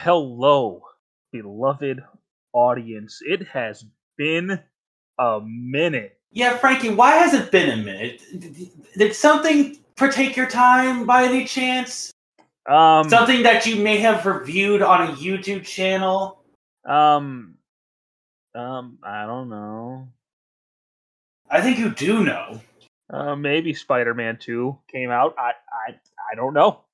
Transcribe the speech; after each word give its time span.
Hello, 0.00 0.80
beloved 1.32 2.04
audience. 2.52 3.18
It 3.20 3.48
has 3.48 3.84
been 4.16 4.60
a 5.18 5.40
minute. 5.44 6.20
Yeah, 6.30 6.56
Frankie, 6.56 6.90
why 6.90 7.16
has 7.16 7.34
it 7.34 7.50
been 7.50 7.80
a 7.80 7.82
minute? 7.82 8.22
Did 8.96 9.12
something 9.12 9.76
partake 9.96 10.36
your 10.36 10.46
time 10.46 11.04
by 11.04 11.24
any 11.24 11.44
chance? 11.46 12.12
Um, 12.70 13.10
Something 13.10 13.42
that 13.42 13.66
you 13.66 13.82
may 13.82 13.96
have 13.98 14.24
reviewed 14.24 14.82
on 14.82 15.08
a 15.08 15.12
YouTube 15.14 15.64
channel? 15.64 16.44
um, 16.86 17.56
um, 18.54 18.98
I 19.02 19.26
don't 19.26 19.48
know. 19.48 20.06
I 21.50 21.60
think 21.60 21.76
you 21.76 21.90
do 21.90 22.24
know. 22.24 22.60
Uh, 23.12 23.34
maybe 23.34 23.74
Spider-Man 23.74 24.38
Two 24.40 24.78
came 24.86 25.10
out. 25.10 25.34
I, 25.36 25.54
I, 25.88 25.94
I 26.30 26.36
don't 26.36 26.54
know. 26.54 26.84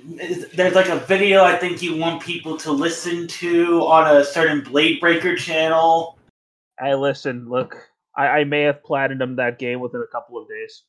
There's 0.00 0.74
like 0.74 0.88
a 0.88 0.96
video 1.00 1.42
I 1.42 1.56
think 1.56 1.82
you 1.82 1.96
want 1.96 2.22
people 2.22 2.56
to 2.58 2.70
listen 2.72 3.26
to 3.28 3.80
on 3.86 4.16
a 4.16 4.24
certain 4.24 4.60
Blade 4.62 5.00
Breaker 5.00 5.34
channel. 5.36 6.18
I 6.80 6.94
listen. 6.94 7.48
Look, 7.48 7.76
I, 8.16 8.26
I 8.28 8.44
may 8.44 8.62
have 8.62 8.82
platinumed 8.82 9.36
that 9.36 9.58
game 9.58 9.80
within 9.80 10.00
a 10.00 10.06
couple 10.06 10.40
of 10.40 10.48
days. 10.48 10.84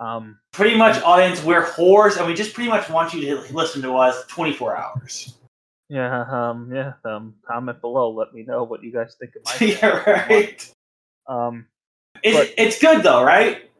Um, 0.00 0.38
Pretty 0.52 0.76
much, 0.76 1.00
audience, 1.02 1.42
we're 1.44 1.64
whores, 1.64 2.18
and 2.18 2.26
we 2.26 2.34
just 2.34 2.52
pretty 2.52 2.68
much 2.68 2.90
want 2.90 3.14
you 3.14 3.20
to 3.22 3.54
listen 3.54 3.80
to 3.82 3.94
us 3.96 4.24
24 4.26 4.76
hours. 4.76 5.38
yeah, 5.88 6.24
um, 6.28 6.70
yeah. 6.74 6.94
Um, 7.04 7.34
comment 7.46 7.80
below. 7.80 8.10
Let 8.10 8.34
me 8.34 8.42
know 8.42 8.64
what 8.64 8.82
you 8.82 8.92
guys 8.92 9.16
think 9.18 9.32
of 9.36 9.44
my. 9.44 9.66
yeah, 9.66 10.26
right. 10.28 10.72
Um, 11.28 11.66
It's, 12.22 12.36
But- 12.36 12.54
it's 12.58 12.80
good 12.80 13.02
though, 13.04 13.22
right? 13.24 13.70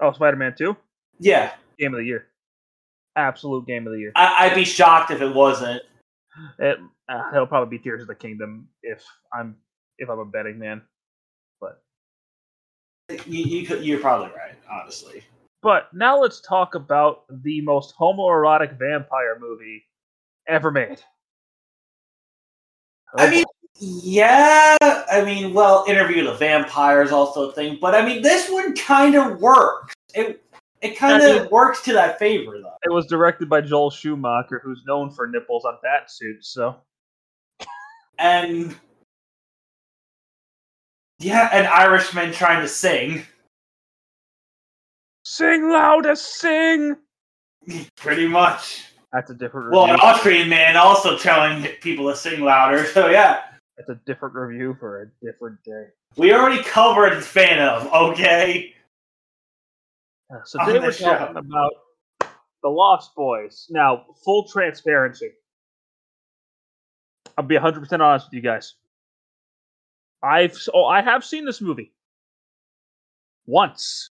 oh, 0.00 0.12
Spider-Man 0.12 0.54
Two, 0.56 0.76
Yeah. 1.20 1.52
game 1.78 1.92
of 1.94 1.98
the 2.00 2.06
year, 2.06 2.26
absolute 3.16 3.66
game 3.66 3.86
of 3.86 3.92
the 3.92 3.98
year. 3.98 4.12
I, 4.16 4.46
I'd 4.46 4.54
be 4.54 4.64
shocked 4.64 5.10
if 5.10 5.20
it 5.20 5.34
wasn't. 5.34 5.82
It, 6.58 6.78
uh, 7.08 7.22
it'll 7.32 7.46
probably 7.46 7.76
be 7.78 7.82
Tears 7.82 8.02
of 8.02 8.08
the 8.08 8.14
Kingdom 8.14 8.68
if 8.82 9.04
I'm 9.32 9.56
if 9.98 10.08
I'm 10.10 10.18
a 10.18 10.24
betting 10.24 10.58
man. 10.58 10.82
But 11.60 11.82
You, 13.26 13.44
you 13.44 13.66
could, 13.66 13.84
you're 13.84 14.00
probably 14.00 14.28
right, 14.28 14.54
honestly. 14.70 15.22
but 15.62 15.88
now 15.94 16.20
let's 16.20 16.40
talk 16.40 16.74
about 16.74 17.24
the 17.42 17.60
most 17.60 17.94
homoerotic 17.96 18.78
vampire 18.78 19.38
movie 19.40 19.84
ever 20.48 20.70
made. 20.70 21.00
I 23.16 23.26
Oh, 23.26 23.30
mean, 23.30 23.44
yeah. 23.78 24.76
I 24.80 25.22
mean, 25.24 25.54
well, 25.54 25.84
Interview 25.86 26.24
with 26.24 26.32
the 26.32 26.38
Vampire 26.38 27.02
is 27.02 27.12
also 27.12 27.50
a 27.50 27.52
thing, 27.52 27.78
but 27.80 27.94
I 27.94 28.04
mean, 28.04 28.22
this 28.22 28.50
one 28.50 28.74
kind 28.74 29.14
of 29.14 29.40
works. 29.40 29.94
It 30.14 30.43
it 30.84 30.96
kind 30.98 31.22
I 31.22 31.26
of 31.30 31.42
mean- 31.42 31.50
works 31.50 31.80
to 31.82 31.92
that 31.94 32.18
favor, 32.18 32.58
though. 32.60 32.74
it 32.84 32.90
was 32.92 33.06
directed 33.06 33.48
by 33.48 33.60
Joel 33.60 33.90
Schumacher, 33.90 34.60
who's 34.62 34.82
known 34.86 35.10
for 35.10 35.26
nipples 35.26 35.64
on 35.64 35.78
bat 35.82 36.10
suits. 36.10 36.48
So 36.50 36.76
And 38.18 38.76
yeah, 41.18 41.48
an 41.56 41.66
Irishman 41.66 42.32
trying 42.32 42.60
to 42.60 42.68
sing, 42.68 43.22
sing 45.24 45.70
louder, 45.70 46.14
sing. 46.16 46.96
pretty 47.96 48.26
much. 48.28 48.84
That's 49.12 49.30
a 49.30 49.34
different 49.34 49.70
Well, 49.70 49.84
an. 49.86 50.00
Austrian 50.00 50.48
man 50.48 50.76
also 50.76 51.16
telling 51.16 51.62
people 51.80 52.10
to 52.10 52.16
sing 52.16 52.40
louder. 52.40 52.84
So 52.86 53.08
yeah, 53.08 53.42
That's 53.76 53.88
a 53.88 53.94
different 54.06 54.34
review 54.34 54.76
for 54.78 55.02
a 55.02 55.06
different 55.24 55.62
day. 55.64 55.86
we 56.16 56.32
already 56.34 56.62
covered 56.62 57.22
Phantom. 57.24 57.88
Okay. 57.92 58.74
So 60.44 60.64
today 60.64 60.78
we're 60.78 60.92
show. 60.92 61.16
talking 61.16 61.36
about 61.36 61.72
the 62.62 62.68
Lost 62.68 63.14
Boys. 63.14 63.66
Now, 63.70 64.06
full 64.24 64.48
transparency. 64.48 65.30
I'll 67.36 67.44
be 67.44 67.56
100% 67.56 68.00
honest 68.00 68.26
with 68.26 68.34
you 68.34 68.40
guys. 68.40 68.74
I've 70.22 70.58
oh, 70.72 70.86
I 70.86 71.02
have 71.02 71.24
seen 71.24 71.44
this 71.44 71.60
movie 71.60 71.92
once. 73.46 74.08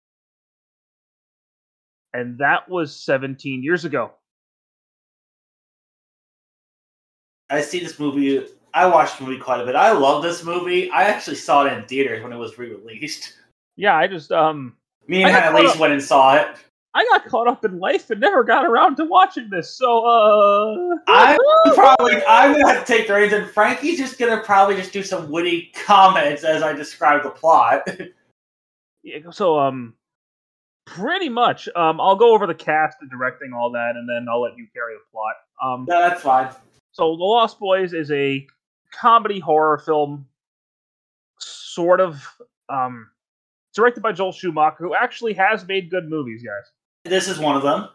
And 2.12 2.36
that 2.38 2.68
was 2.68 2.94
17 2.94 3.62
years 3.62 3.86
ago. 3.86 4.12
I 7.48 7.62
see 7.62 7.80
this 7.80 7.98
movie. 7.98 8.46
I 8.74 8.86
watched 8.86 9.18
the 9.18 9.24
movie 9.24 9.38
quite 9.38 9.60
a 9.60 9.64
bit. 9.64 9.76
I 9.76 9.92
love 9.92 10.22
this 10.22 10.44
movie. 10.44 10.90
I 10.90 11.04
actually 11.04 11.36
saw 11.36 11.64
it 11.64 11.72
in 11.72 11.84
theaters 11.84 12.22
when 12.22 12.32
it 12.32 12.36
was 12.36 12.58
re-released. 12.58 13.38
Yeah, 13.76 13.96
I 13.96 14.06
just 14.06 14.30
um 14.30 14.76
Me 15.08 15.22
and 15.22 15.30
I 15.34 15.40
Hannah 15.40 15.56
caught 15.58 15.66
up- 15.74 15.78
went 15.78 15.92
and 15.92 16.02
saw 16.02 16.36
it. 16.36 16.48
I 16.94 17.04
got 17.04 17.24
caught 17.26 17.48
up 17.48 17.64
in 17.64 17.80
life 17.80 18.10
and 18.10 18.20
never 18.20 18.44
got 18.44 18.66
around 18.66 18.96
to 18.96 19.06
watching 19.06 19.48
this. 19.48 19.74
So 19.74 20.04
uh 20.04 20.96
I'm 21.08 21.38
probably 21.74 22.22
I'm 22.28 22.52
gonna 22.52 22.68
have 22.68 22.84
to 22.84 22.92
take 22.92 23.06
the 23.08 23.14
reins, 23.14 23.32
and 23.32 23.48
Frankie's 23.48 23.98
just 23.98 24.18
gonna 24.18 24.42
probably 24.42 24.76
just 24.76 24.92
do 24.92 25.02
some 25.02 25.30
witty 25.30 25.72
comments 25.86 26.44
as 26.44 26.62
I 26.62 26.72
describe 26.74 27.22
the 27.22 27.30
plot. 27.30 27.88
Yeah, 29.04 29.18
so 29.32 29.58
um 29.58 29.94
pretty 30.86 31.28
much 31.28 31.68
um 31.74 32.00
I'll 32.00 32.14
go 32.14 32.32
over 32.34 32.46
the 32.46 32.54
cast 32.54 32.98
and 33.00 33.10
directing 33.10 33.52
all 33.52 33.72
that 33.72 33.96
and 33.96 34.08
then 34.08 34.26
I'll 34.30 34.40
let 34.42 34.56
you 34.56 34.68
carry 34.72 34.94
the 34.94 35.00
plot. 35.10 35.34
Um 35.60 35.86
no, 35.88 35.98
that's 36.08 36.22
fine. 36.22 36.50
so 36.92 37.16
The 37.16 37.24
Lost 37.24 37.58
Boys 37.58 37.94
is 37.94 38.12
a 38.12 38.46
comedy 38.92 39.40
horror 39.40 39.78
film 39.78 40.26
sort 41.40 42.00
of 42.00 42.22
um 42.68 43.08
directed 43.74 44.02
by 44.02 44.12
Joel 44.12 44.32
Schumacher 44.32 44.76
who 44.78 44.94
actually 44.94 45.34
has 45.34 45.66
made 45.66 45.90
good 45.90 46.08
movies, 46.08 46.42
guys. 46.42 46.70
This 47.04 47.28
is 47.28 47.38
one 47.38 47.56
of 47.56 47.62
them. 47.62 47.88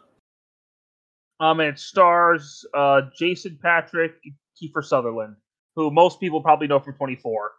Um 1.40 1.60
and 1.60 1.70
it 1.70 1.78
stars 1.78 2.64
uh 2.74 3.02
Jason 3.16 3.58
Patric, 3.62 4.12
Kiefer 4.60 4.84
Sutherland, 4.84 5.36
who 5.76 5.90
most 5.90 6.20
people 6.20 6.42
probably 6.42 6.66
know 6.66 6.80
from 6.80 6.94
24. 6.94 7.52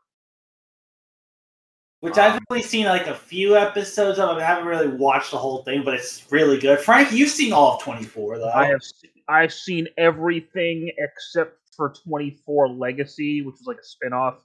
Which 2.02 2.18
I've 2.18 2.40
only 2.50 2.64
seen 2.64 2.86
like 2.86 3.08
a 3.08 3.16
few 3.16 3.58
episodes 3.58 4.20
of. 4.20 4.38
I 4.38 4.44
haven't 4.44 4.68
really 4.68 4.88
watched 4.88 5.32
the 5.32 5.38
whole 5.38 5.64
thing, 5.64 5.84
but 5.84 5.96
it's 5.96 6.26
really 6.32 6.58
good. 6.58 6.80
Frank, 6.80 7.12
you've 7.12 7.30
seen 7.30 7.52
all 7.52 7.76
of 7.76 7.82
24, 7.82 8.40
though. 8.40 8.50
I 8.50 8.68
have 8.68 8.80
I've 9.28 9.54
seen 9.54 9.86
everything 9.98 10.92
except 10.98 11.58
for 11.76 11.94
24 12.06 12.70
Legacy, 12.70 13.42
which 13.42 13.54
was 13.54 13.68
like 13.68 13.80
a 13.80 13.84
spin-off. 13.84 14.44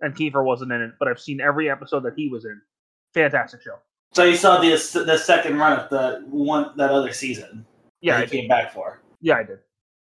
And 0.00 0.14
Kiefer 0.14 0.44
wasn't 0.44 0.72
in 0.72 0.80
it, 0.80 0.92
but 0.98 1.08
I've 1.08 1.20
seen 1.20 1.40
every 1.40 1.68
episode 1.70 2.04
that 2.04 2.14
he 2.16 2.28
was 2.28 2.44
in. 2.44 2.60
Fantastic 3.14 3.62
show. 3.62 3.76
So 4.12 4.24
you 4.24 4.36
saw 4.36 4.60
the 4.60 4.70
the 5.06 5.16
second 5.18 5.58
run 5.58 5.78
of 5.78 5.88
the 5.90 6.24
one 6.28 6.72
that 6.76 6.90
other 6.90 7.12
season. 7.12 7.64
Yeah, 8.00 8.16
I 8.16 8.20
that 8.20 8.30
he 8.30 8.36
did. 8.36 8.40
came 8.42 8.48
back 8.48 8.72
for. 8.72 9.00
yeah, 9.20 9.36
I 9.36 9.42
did. 9.44 9.58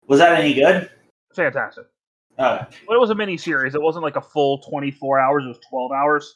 Was 0.07 0.19
that 0.19 0.39
any 0.39 0.53
good? 0.53 0.89
Fantastic. 1.35 1.85
Okay. 2.39 2.65
But 2.87 2.93
it 2.95 2.99
was 2.99 3.09
a 3.11 3.15
mini 3.15 3.37
series. 3.37 3.75
It 3.75 3.81
wasn't 3.81 4.03
like 4.03 4.15
a 4.15 4.21
full 4.21 4.57
24 4.63 5.19
hours. 5.19 5.45
It 5.45 5.49
was 5.49 5.59
12 5.69 5.91
hours. 5.91 6.35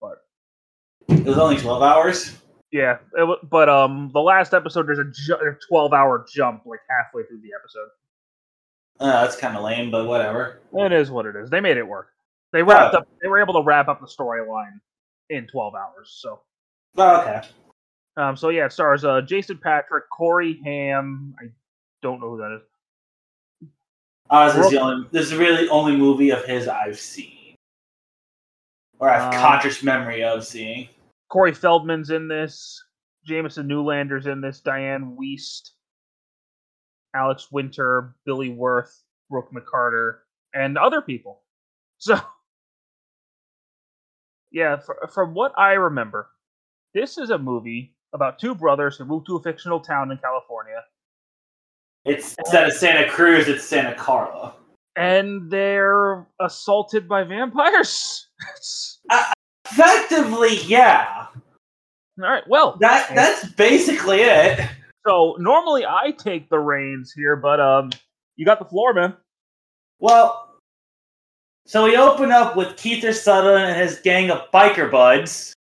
But 0.00 0.18
it 1.08 1.24
was 1.24 1.38
only 1.38 1.56
12 1.56 1.82
hours. 1.82 2.36
Yeah, 2.70 2.98
it 3.14 3.38
but 3.50 3.68
um, 3.68 4.10
the 4.14 4.20
last 4.20 4.54
episode 4.54 4.86
there's 4.86 4.98
a, 5.00 5.10
ju- 5.10 5.56
12 5.68 5.92
hour 5.92 6.24
jump 6.32 6.62
like 6.66 6.78
halfway 6.88 7.24
through 7.24 7.40
the 7.40 7.48
episode. 7.58 7.88
Uh, 9.00 9.22
that's 9.22 9.36
kind 9.36 9.56
of 9.56 9.64
lame, 9.64 9.90
but 9.90 10.06
whatever. 10.06 10.60
It 10.74 10.92
is 10.92 11.10
what 11.10 11.26
it 11.26 11.34
is. 11.34 11.50
They 11.50 11.60
made 11.60 11.78
it 11.78 11.86
work. 11.88 12.08
They 12.52 12.62
wrapped 12.62 12.94
Oh. 12.94 12.98
up. 12.98 13.08
They 13.22 13.28
were 13.28 13.40
able 13.40 13.54
to 13.54 13.62
wrap 13.64 13.88
up 13.88 14.00
the 14.00 14.06
storyline 14.06 14.78
in 15.30 15.46
12 15.46 15.74
hours. 15.74 16.18
So. 16.20 16.40
Oh, 16.98 17.20
okay. 17.22 17.42
Um, 18.16 18.36
so 18.36 18.50
yeah, 18.50 18.66
it 18.66 18.72
stars 18.72 19.04
uh, 19.04 19.22
Jason 19.22 19.58
Patric, 19.58 20.04
Corey 20.10 20.60
Haim. 20.64 21.34
I 21.40 21.46
don't 22.02 22.20
know 22.20 22.30
who 22.30 22.38
that 22.38 22.56
is. 22.56 23.68
Uh, 24.28 24.52
this 24.52 24.66
is 24.66 24.70
the 24.72 24.80
only. 24.80 25.08
This 25.10 25.26
is 25.26 25.34
really 25.34 25.64
the 25.66 25.70
only 25.70 25.96
movie 25.96 26.30
of 26.30 26.44
his 26.44 26.68
I've 26.68 26.98
seen, 26.98 27.56
or 28.98 29.08
I 29.08 29.18
have 29.18 29.34
Um, 29.34 29.40
conscious 29.40 29.82
memory 29.82 30.22
of 30.22 30.44
seeing. 30.44 30.88
Corey 31.30 31.54
Feldman's 31.54 32.10
in 32.10 32.28
this. 32.28 32.82
Jamison 33.24 33.66
Newlander's 33.66 34.26
in 34.26 34.40
this. 34.40 34.60
Dianne 34.60 35.16
Wiest, 35.16 35.70
Alex 37.14 37.50
Winter, 37.50 38.14
Billy 38.24 38.50
Wirth, 38.50 39.02
Brooke 39.28 39.50
McCarter, 39.52 40.18
and 40.54 40.76
other 40.76 41.00
people. 41.00 41.42
So, 42.02 42.18
yeah, 44.52 44.76
fr- 44.78 45.06
from 45.12 45.34
what 45.34 45.52
I 45.58 45.72
remember, 45.72 46.28
this 46.94 47.18
is 47.18 47.30
a 47.30 47.38
movie 47.38 47.94
about 48.12 48.38
two 48.38 48.54
brothers 48.54 48.96
who 48.96 49.04
move 49.04 49.24
to 49.26 49.36
a 49.36 49.42
fictional 49.42 49.80
town 49.80 50.10
in 50.10 50.18
California, 50.18 50.82
It's 52.04 52.34
instead 52.38 52.66
of 52.66 52.72
Santa 52.72 53.08
Cruz, 53.08 53.46
it's 53.48 53.64
Santa 53.64 53.94
Carla. 53.94 54.54
and 54.96 55.50
they're 55.50 56.26
assaulted 56.40 57.08
by 57.08 57.22
vampires. 57.22 58.28
Effectively, 59.70 60.56
yeah. 60.64 61.26
All 62.22 62.28
right. 62.30 62.42
Well, 62.48 62.76
That 62.80 63.14
that's 63.14 63.46
basically 63.52 64.20
it. 64.22 64.68
so 65.06 65.36
normally 65.38 65.86
I 65.86 66.10
take 66.18 66.50
the 66.50 66.58
reins 66.58 67.12
here, 67.14 67.36
but 67.36 67.60
um, 67.60 67.90
you 68.36 68.44
got 68.44 68.58
the 68.58 68.64
floor, 68.64 68.92
man. 68.92 69.16
Well, 70.00 70.49
so 71.70 71.84
we 71.84 71.96
open 71.96 72.32
up 72.32 72.56
with 72.56 72.76
Keith 72.76 73.04
Sutherland 73.14 73.70
and 73.70 73.80
his 73.80 74.00
gang 74.00 74.28
of 74.32 74.50
biker 74.50 74.90
buds 74.90 75.54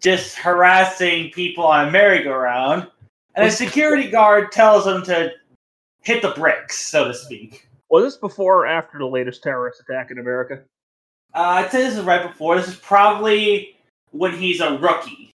just 0.00 0.36
harassing 0.36 1.30
people 1.30 1.64
on 1.64 1.88
a 1.88 1.90
merry-go-round, 1.90 2.86
and 3.34 3.48
a 3.48 3.50
security 3.50 4.08
guard 4.08 4.52
tells 4.52 4.84
them 4.84 5.02
to 5.02 5.32
hit 6.02 6.22
the 6.22 6.30
bricks, 6.36 6.86
so 6.86 7.08
to 7.08 7.12
speak. 7.12 7.68
Was 7.90 8.04
this 8.04 8.16
before 8.18 8.58
or 8.58 8.66
after 8.68 8.98
the 8.98 9.04
latest 9.04 9.42
terrorist 9.42 9.80
attack 9.80 10.12
in 10.12 10.20
America? 10.20 10.62
Uh, 11.34 11.40
I'd 11.40 11.72
say 11.72 11.82
this 11.82 11.96
is 11.96 12.04
right 12.04 12.24
before. 12.24 12.54
This 12.54 12.68
is 12.68 12.76
probably 12.76 13.74
when 14.12 14.38
he's 14.38 14.60
a 14.60 14.78
rookie. 14.78 15.32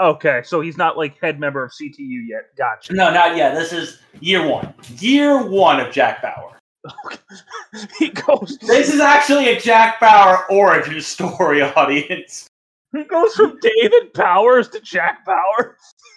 Okay, 0.00 0.42
so 0.44 0.60
he's 0.60 0.76
not 0.76 0.96
like 0.96 1.20
head 1.20 1.38
member 1.38 1.62
of 1.62 1.70
CTU 1.70 2.26
yet. 2.26 2.46
Gotcha. 2.58 2.94
No, 2.94 3.14
not 3.14 3.36
yet. 3.36 3.54
This 3.54 3.72
is 3.72 4.00
year 4.18 4.44
one. 4.44 4.74
Year 4.98 5.40
one 5.40 5.78
of 5.78 5.92
Jack 5.92 6.20
Bauer. 6.20 6.56
he 7.98 8.08
goes. 8.10 8.58
This 8.58 8.92
is 8.92 9.00
actually 9.00 9.48
a 9.48 9.60
Jack 9.60 10.00
Bauer 10.00 10.50
origin 10.50 11.00
story, 11.00 11.62
audience. 11.62 12.46
He 12.92 13.04
goes 13.04 13.34
from 13.34 13.58
David 13.60 14.12
Powers 14.14 14.68
to 14.70 14.80
Jack 14.80 15.24
Bauer. 15.24 15.76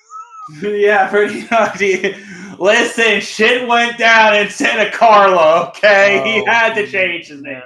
yeah, 0.61 1.09
pretty 1.09 1.47
much. 1.51 1.79
Listen, 2.59 3.21
shit 3.21 3.67
went 3.67 3.97
down 3.97 4.35
in 4.35 4.49
Santa 4.49 4.91
Carla. 4.91 5.67
Okay, 5.69 6.19
Oh, 6.19 6.23
he 6.23 6.45
had 6.45 6.73
to 6.75 6.87
change 6.87 7.27
his 7.27 7.41
name. 7.41 7.61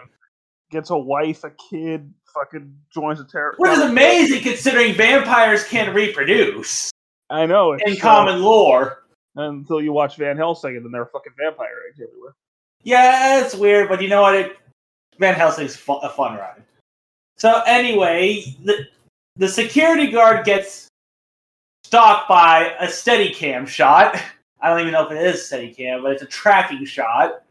Gets 0.69 0.89
a 0.89 0.97
wife, 0.97 1.43
a 1.43 1.51
kid, 1.69 2.13
fucking 2.33 2.75
joins 2.93 3.19
a 3.19 3.25
terror. 3.25 3.55
Which 3.57 3.71
is 3.71 3.79
amazing 3.79 4.43
considering 4.43 4.93
vampires 4.93 5.63
can't 5.63 5.95
reproduce 5.95 6.91
I 7.29 7.45
know. 7.45 7.73
It's, 7.73 7.83
in 7.85 7.97
uh, 7.97 8.01
common 8.01 8.41
lore. 8.41 9.03
until 9.35 9.81
you 9.81 9.91
watch 9.93 10.17
Van 10.17 10.37
Helsing, 10.37 10.75
and 10.75 10.85
then 10.85 10.91
there 10.91 11.01
are 11.01 11.09
fucking 11.11 11.33
vampire 11.37 11.67
eggs 11.89 12.01
everywhere. 12.01 12.35
Yeah, 12.83 13.43
it's 13.43 13.55
weird, 13.55 13.89
but 13.89 14.01
you 14.01 14.07
know 14.07 14.21
what? 14.21 14.35
It, 14.35 14.57
Van 15.19 15.33
Helsing's 15.33 15.75
fu- 15.75 15.93
a 15.93 16.09
fun 16.09 16.37
ride. 16.37 16.63
So 17.37 17.61
anyway, 17.65 18.43
the 18.63 18.87
the 19.35 19.47
security 19.47 20.07
guard 20.07 20.45
gets 20.45 20.87
stalked 21.83 22.27
by 22.27 22.75
a 22.79 22.89
steady 22.89 23.33
cam 23.33 23.65
shot. 23.65 24.21
I 24.61 24.69
don't 24.69 24.81
even 24.81 24.93
know 24.93 25.05
if 25.05 25.11
it 25.11 25.21
is 25.21 25.45
steady 25.45 25.73
cam, 25.73 26.01
but 26.01 26.11
it's 26.11 26.23
a 26.23 26.27
tracking 26.27 26.83
shot. 26.85 27.43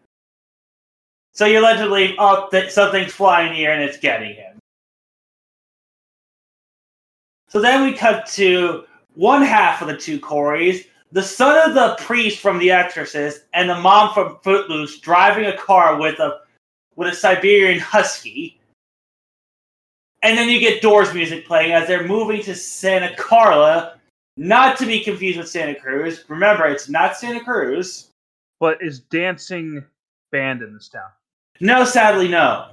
So 1.32 1.44
you're 1.44 1.62
led 1.62 1.76
to 1.76 1.87
believe, 1.87 2.17
oh, 2.19 2.49
something's 2.69 3.12
flying 3.12 3.55
here 3.55 3.70
and 3.70 3.82
it's 3.82 3.99
getting 3.99 4.34
him. 4.34 4.58
So 7.49 7.61
then 7.61 7.84
we 7.84 7.93
cut 7.93 8.26
to 8.29 8.84
one 9.14 9.43
half 9.43 9.82
of 9.82 9.88
the 9.88 9.96
two 9.96 10.19
Corys, 10.19 10.87
the 11.16 11.22
son 11.22 11.66
of 11.66 11.74
the 11.74 11.96
priest 12.04 12.40
from 12.40 12.58
The 12.58 12.70
Exorcist 12.70 13.44
and 13.54 13.70
the 13.70 13.80
mom 13.80 14.12
from 14.12 14.36
Footloose 14.42 14.98
driving 14.98 15.46
a 15.46 15.56
car 15.56 15.98
with 15.98 16.20
a 16.20 16.40
with 16.94 17.10
a 17.10 17.16
Siberian 17.16 17.80
husky. 17.80 18.60
And 20.22 20.36
then 20.36 20.50
you 20.50 20.60
get 20.60 20.82
Doors 20.82 21.14
music 21.14 21.46
playing 21.46 21.72
as 21.72 21.88
they're 21.88 22.06
moving 22.06 22.42
to 22.42 22.54
Santa 22.54 23.16
Carla, 23.16 23.98
not 24.36 24.76
to 24.76 24.84
be 24.84 25.00
confused 25.00 25.38
with 25.38 25.48
Santa 25.48 25.74
Cruz. 25.74 26.22
Remember, 26.28 26.66
it's 26.66 26.90
not 26.90 27.16
Santa 27.16 27.42
Cruz. 27.42 28.10
But 28.60 28.82
is 28.82 29.00
dancing 29.00 29.82
banned 30.32 30.60
in 30.60 30.74
this 30.74 30.90
town? 30.90 31.08
No, 31.60 31.86
sadly, 31.86 32.28
no. 32.28 32.72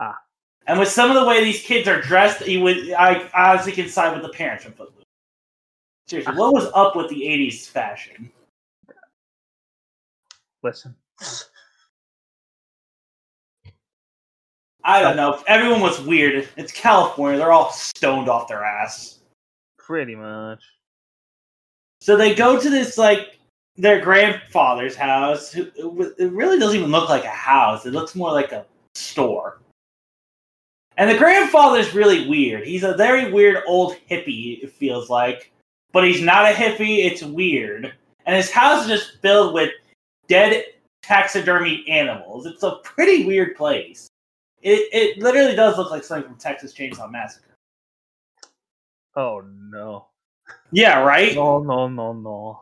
Ah. 0.00 0.18
And 0.66 0.80
with 0.80 0.88
some 0.88 1.08
of 1.08 1.14
the 1.14 1.24
way 1.24 1.44
these 1.44 1.62
kids 1.62 1.86
are 1.86 2.00
dressed, 2.00 2.44
you 2.48 2.62
would 2.62 2.90
I 2.94 3.30
honestly 3.32 3.70
can 3.70 3.88
side 3.88 4.12
with 4.12 4.22
the 4.22 4.36
parents 4.36 4.64
from 4.64 4.72
Footloose. 4.72 5.05
Seriously, 6.08 6.34
what 6.34 6.52
was 6.52 6.70
up 6.74 6.94
with 6.96 7.08
the 7.08 7.22
'80s 7.22 7.66
fashion? 7.66 8.30
Listen, 10.62 10.94
I 14.84 15.00
don't 15.00 15.16
know. 15.16 15.42
Everyone 15.46 15.80
was 15.80 16.00
weird. 16.00 16.48
It's 16.56 16.72
California; 16.72 17.38
they're 17.38 17.52
all 17.52 17.72
stoned 17.72 18.28
off 18.28 18.48
their 18.48 18.64
ass. 18.64 19.20
pretty 19.78 20.16
much. 20.16 20.62
So 22.00 22.16
they 22.16 22.34
go 22.34 22.60
to 22.60 22.70
this 22.70 22.98
like 22.98 23.38
their 23.76 24.00
grandfather's 24.00 24.96
house. 24.96 25.54
It 25.54 25.72
really 26.32 26.58
doesn't 26.58 26.78
even 26.78 26.90
look 26.90 27.08
like 27.08 27.24
a 27.24 27.28
house. 27.28 27.86
It 27.86 27.92
looks 27.92 28.14
more 28.14 28.32
like 28.32 28.52
a 28.52 28.64
store. 28.94 29.60
And 30.96 31.10
the 31.10 31.18
grandfather's 31.18 31.94
really 31.94 32.28
weird. 32.28 32.66
He's 32.66 32.84
a 32.84 32.96
very 32.96 33.30
weird 33.30 33.62
old 33.66 33.96
hippie. 34.10 34.62
It 34.62 34.72
feels 34.72 35.10
like, 35.10 35.52
but 35.96 36.06
he's 36.06 36.20
not 36.20 36.44
a 36.44 36.54
hippie. 36.54 37.06
It's 37.06 37.22
weird. 37.22 37.90
And 38.26 38.36
his 38.36 38.50
house 38.50 38.82
is 38.82 39.00
just 39.00 39.22
filled 39.22 39.54
with 39.54 39.70
dead 40.28 40.62
taxidermy 41.02 41.86
animals. 41.88 42.44
It's 42.44 42.62
a 42.62 42.80
pretty 42.84 43.24
weird 43.24 43.56
place. 43.56 44.06
It 44.60 44.90
it 44.92 45.18
literally 45.22 45.56
does 45.56 45.78
look 45.78 45.90
like 45.90 46.04
something 46.04 46.28
from 46.28 46.38
Texas 46.38 46.74
Chainsaw 46.74 47.10
Massacre. 47.10 47.54
Oh 49.16 49.42
no. 49.72 50.08
Yeah, 50.70 51.00
right. 51.00 51.34
No, 51.34 51.62
no, 51.62 51.88
no, 51.88 52.12
no. 52.12 52.60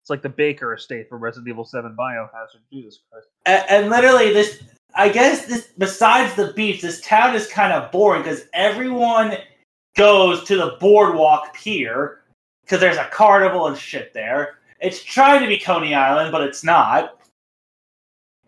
It's 0.00 0.10
like 0.10 0.22
the 0.22 0.28
Baker 0.28 0.74
estate 0.74 1.08
for 1.08 1.18
Resident 1.18 1.48
Evil 1.48 1.64
7 1.64 1.96
Biohazard. 1.98 2.62
Jesus 2.72 3.00
Christ. 3.10 3.26
and, 3.46 3.64
and 3.68 3.90
literally 3.90 4.32
this 4.32 4.62
i 4.94 5.08
guess 5.08 5.46
this 5.46 5.70
besides 5.76 6.32
the 6.36 6.52
beach 6.52 6.80
this 6.82 7.00
town 7.00 7.34
is 7.34 7.48
kind 7.48 7.72
of 7.72 7.90
boring 7.90 8.22
because 8.22 8.44
everyone 8.52 9.36
goes 9.96 10.44
to 10.44 10.56
the 10.56 10.76
boardwalk 10.80 11.54
pier 11.54 12.22
because 12.64 12.80
there's 12.80 12.96
a 12.96 13.08
carnival 13.12 13.66
and 13.66 13.76
shit 13.76 14.12
there 14.12 14.58
it's 14.80 15.02
trying 15.02 15.40
to 15.40 15.48
be 15.48 15.58
coney 15.58 15.94
island 15.94 16.32
but 16.32 16.42
it's 16.42 16.64
not 16.64 17.20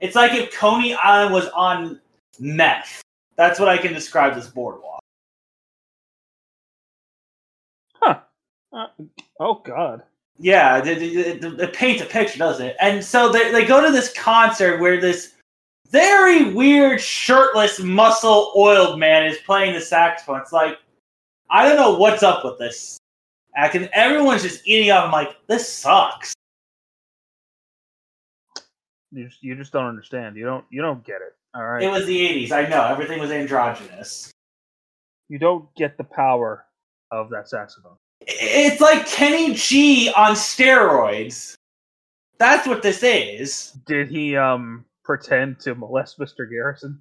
it's 0.00 0.16
like 0.16 0.32
if 0.34 0.54
coney 0.56 0.94
island 0.94 1.32
was 1.32 1.48
on 1.48 2.00
meth 2.40 3.02
that's 3.37 3.60
what 3.60 3.69
i 3.69 3.76
can 3.78 3.93
describe 3.93 4.34
this 4.34 4.48
boardwalk 4.48 4.96
Uh, 8.76 8.88
oh 9.40 9.54
God. 9.64 10.02
Yeah, 10.38 10.78
it, 10.78 10.87
it, 10.87 11.44
it, 11.44 11.60
it 11.60 11.72
paints 11.72 12.02
a 12.02 12.04
picture, 12.06 12.38
doesn't 12.38 12.66
it? 12.66 12.76
And 12.78 13.02
so 13.02 13.32
they, 13.32 13.50
they 13.50 13.64
go 13.64 13.84
to 13.84 13.90
this 13.90 14.12
concert 14.12 14.81
where 14.81 15.00
this 15.00 15.32
very 15.90 16.52
weird, 16.52 17.00
shirtless, 17.00 17.81
muscle 17.81 18.52
oiled 18.54 18.98
man 18.98 19.25
is 19.25 19.38
playing 19.46 19.72
the 19.72 19.81
saxophone. 19.81 20.40
It's 20.40 20.52
like, 20.52 20.78
I 21.50 21.66
don't 21.66 21.76
know 21.76 21.96
what's 21.96 22.22
up 22.22 22.44
with 22.44 22.58
this 22.58 22.98
act, 23.56 23.75
and 23.75 23.88
everyone's 23.93 24.43
just 24.43 24.66
eating 24.66 24.90
up. 24.90 25.04
I'm 25.04 25.12
like, 25.12 25.37
this 25.46 25.69
sucks. 25.69 26.34
You 29.12 29.28
just, 29.28 29.43
you 29.43 29.54
just 29.54 29.72
don't 29.72 29.87
understand. 29.87 30.37
You 30.37 30.44
don't 30.44 30.64
you 30.70 30.82
don't 30.82 31.04
get 31.04 31.22
it. 31.22 31.34
All 31.54 31.64
right. 31.64 31.82
It 31.82 31.88
was 31.90 32.04
the 32.06 32.46
80s. 32.46 32.52
I 32.52 32.69
know. 32.69 32.84
Everything 32.84 33.19
was 33.19 33.31
androgynous. 33.31 34.31
you 35.28 35.38
don't 35.38 35.72
get 35.75 35.96
the 35.96 36.04
power 36.04 36.66
of 37.10 37.31
that 37.31 37.48
saxophone. 37.48 37.96
It's 38.20 38.81
like 38.81 39.06
Kenny 39.06 39.54
G 39.54 40.12
on 40.16 40.32
steroids. 40.32 41.54
That's 42.38 42.66
what 42.66 42.82
this 42.82 43.02
is. 43.02 43.72
Did 43.87 44.10
he 44.10 44.37
um 44.37 44.84
pretend 45.06 45.61
to 45.61 45.75
molest 45.76 46.19
Mr. 46.19 46.51
Garrison 46.51 47.01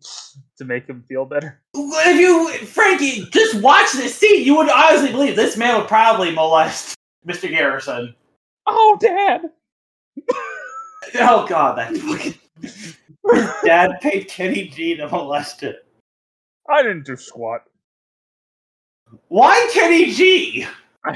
to 0.57 0.63
make 0.63 0.87
him 0.87 1.03
feel 1.09 1.25
better? 1.25 1.59
If 1.73 2.19
you, 2.19 2.49
Frankie, 2.67 3.25
just 3.31 3.61
watch 3.61 3.91
this 3.93 4.15
scene, 4.15 4.45
you 4.45 4.55
would 4.55 4.69
honestly 4.69 5.11
believe 5.11 5.35
this 5.35 5.57
man 5.57 5.77
would 5.77 5.87
probably 5.87 6.31
molest 6.31 6.95
Mr. 7.27 7.49
Garrison. 7.49 8.15
Oh, 8.67 8.97
Dad. 9.01 9.41
Oh 11.19 11.45
God, 11.47 11.77
that 11.77 11.95
fucking 11.95 12.33
dad 13.63 13.91
paid 14.01 14.27
Kenny 14.27 14.67
G 14.69 14.95
to 14.95 15.07
molest 15.07 15.61
him. 15.61 15.75
I 16.67 16.81
didn't 16.81 17.05
do 17.05 17.15
squat. 17.15 17.61
Why 19.27 19.69
Kenny 19.71 20.11
G? 20.11 20.65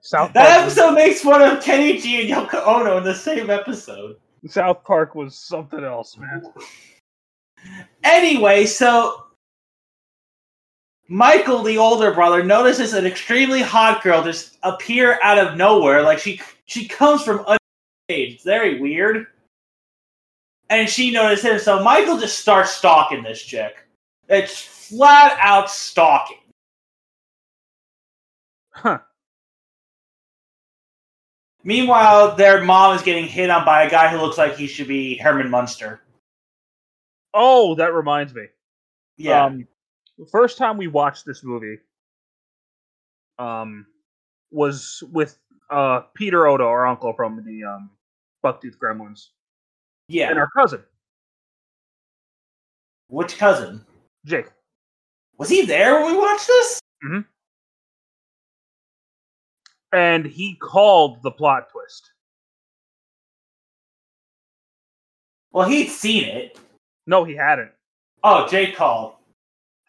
South 0.00 0.32
That 0.32 0.62
episode 0.62 0.92
makes 0.92 1.20
fun 1.20 1.42
of 1.42 1.62
Kenny 1.62 1.98
G 1.98 2.22
and 2.22 2.30
Yoko 2.30 2.66
Ono 2.66 2.96
in 2.96 3.04
the 3.04 3.14
same 3.14 3.50
episode. 3.50 4.16
South 4.48 4.84
Park 4.84 5.14
was 5.14 5.36
something 5.36 5.82
else, 5.82 6.16
man. 6.16 6.42
Anyway, 8.04 8.66
so 8.66 9.26
Michael, 11.08 11.62
the 11.62 11.78
older 11.78 12.12
brother, 12.12 12.42
notices 12.42 12.92
an 12.92 13.06
extremely 13.06 13.62
hot 13.62 14.02
girl 14.02 14.22
just 14.22 14.58
appear 14.62 15.18
out 15.22 15.38
of 15.38 15.56
nowhere. 15.56 16.02
Like 16.02 16.18
she 16.18 16.40
she 16.66 16.86
comes 16.86 17.22
from 17.22 17.38
unstage. 17.44 17.58
It's 18.08 18.44
very 18.44 18.80
weird. 18.80 19.26
And 20.68 20.88
she 20.88 21.12
notices 21.12 21.44
him, 21.44 21.58
so 21.60 21.82
Michael 21.82 22.18
just 22.18 22.40
starts 22.40 22.72
stalking 22.72 23.22
this 23.22 23.40
chick. 23.40 23.86
It's 24.28 24.60
flat 24.60 25.38
out 25.40 25.70
stalking. 25.70 26.38
Huh. 28.70 28.98
Meanwhile, 31.66 32.36
their 32.36 32.62
mom 32.62 32.94
is 32.94 33.02
getting 33.02 33.26
hit 33.26 33.50
on 33.50 33.64
by 33.64 33.82
a 33.82 33.90
guy 33.90 34.06
who 34.08 34.18
looks 34.18 34.38
like 34.38 34.56
he 34.56 34.68
should 34.68 34.86
be 34.86 35.16
Herman 35.16 35.50
Munster. 35.50 36.00
Oh, 37.34 37.74
that 37.74 37.92
reminds 37.92 38.32
me. 38.32 38.44
Yeah. 39.16 39.46
Um, 39.46 39.66
the 40.16 40.26
first 40.26 40.58
time 40.58 40.76
we 40.76 40.86
watched 40.86 41.26
this 41.26 41.42
movie, 41.42 41.78
um, 43.40 43.84
was 44.52 45.02
with 45.10 45.38
uh 45.68 46.02
Peter 46.14 46.46
Odo, 46.46 46.68
our 46.68 46.86
uncle 46.86 47.12
from 47.14 47.44
the 47.44 47.64
um 47.64 47.90
Bucktooth 48.44 48.78
Gremlins, 48.78 49.30
yeah. 50.06 50.30
and 50.30 50.38
our 50.38 50.48
cousin 50.56 50.84
Which 53.08 53.38
cousin? 53.38 53.84
Jake. 54.24 54.46
Was 55.36 55.48
he 55.48 55.66
there 55.66 56.00
when 56.00 56.12
we 56.12 56.18
watched 56.18 56.46
this? 56.46 56.80
And 59.92 60.26
he 60.26 60.56
called 60.56 61.22
the 61.22 61.30
plot 61.30 61.68
twist. 61.70 62.10
Well, 65.52 65.68
he'd 65.68 65.88
seen 65.88 66.24
it. 66.24 66.58
No, 67.06 67.24
he 67.24 67.34
hadn't. 67.34 67.70
Oh, 68.22 68.46
Jake 68.48 68.76
called. 68.76 69.14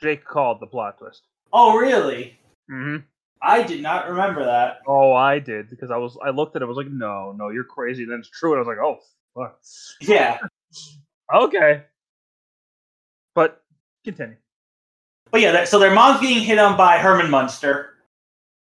Jake 0.02 0.24
called 0.24 0.60
the 0.60 0.68
plot 0.68 0.98
twist. 1.00 1.24
Oh, 1.52 1.78
really? 1.78 2.40
hmm 2.70 2.98
I 3.42 3.62
did 3.64 3.82
not 3.82 4.10
remember 4.10 4.44
that. 4.44 4.80
Oh, 4.88 5.14
I 5.14 5.40
did 5.40 5.70
because 5.70 5.92
I 5.92 5.98
was 5.98 6.18
I 6.26 6.32
looked 6.32 6.56
at 6.56 6.62
it. 6.62 6.66
I 6.66 6.68
was 6.68 6.78
like, 6.78 6.90
no, 6.90 7.34
no, 7.34 7.50
you're 7.50 7.64
crazy. 7.64 8.04
And 8.04 8.12
then 8.12 8.20
it's 8.20 8.30
true, 8.30 8.54
and 8.54 8.58
I 8.58 8.62
was 8.62 8.68
like, 8.68 8.84
oh, 8.84 8.98
fuck. 9.36 9.60
Yeah. 10.02 10.40
okay. 11.34 11.84
But 13.36 13.62
continue. 14.04 14.38
But 15.32 15.42
yeah, 15.42 15.66
so 15.66 15.78
their 15.78 15.94
mom's 15.94 16.22
getting 16.22 16.42
hit 16.42 16.58
on 16.58 16.78
by 16.78 16.98
Herman 16.98 17.30
Munster. 17.30 17.97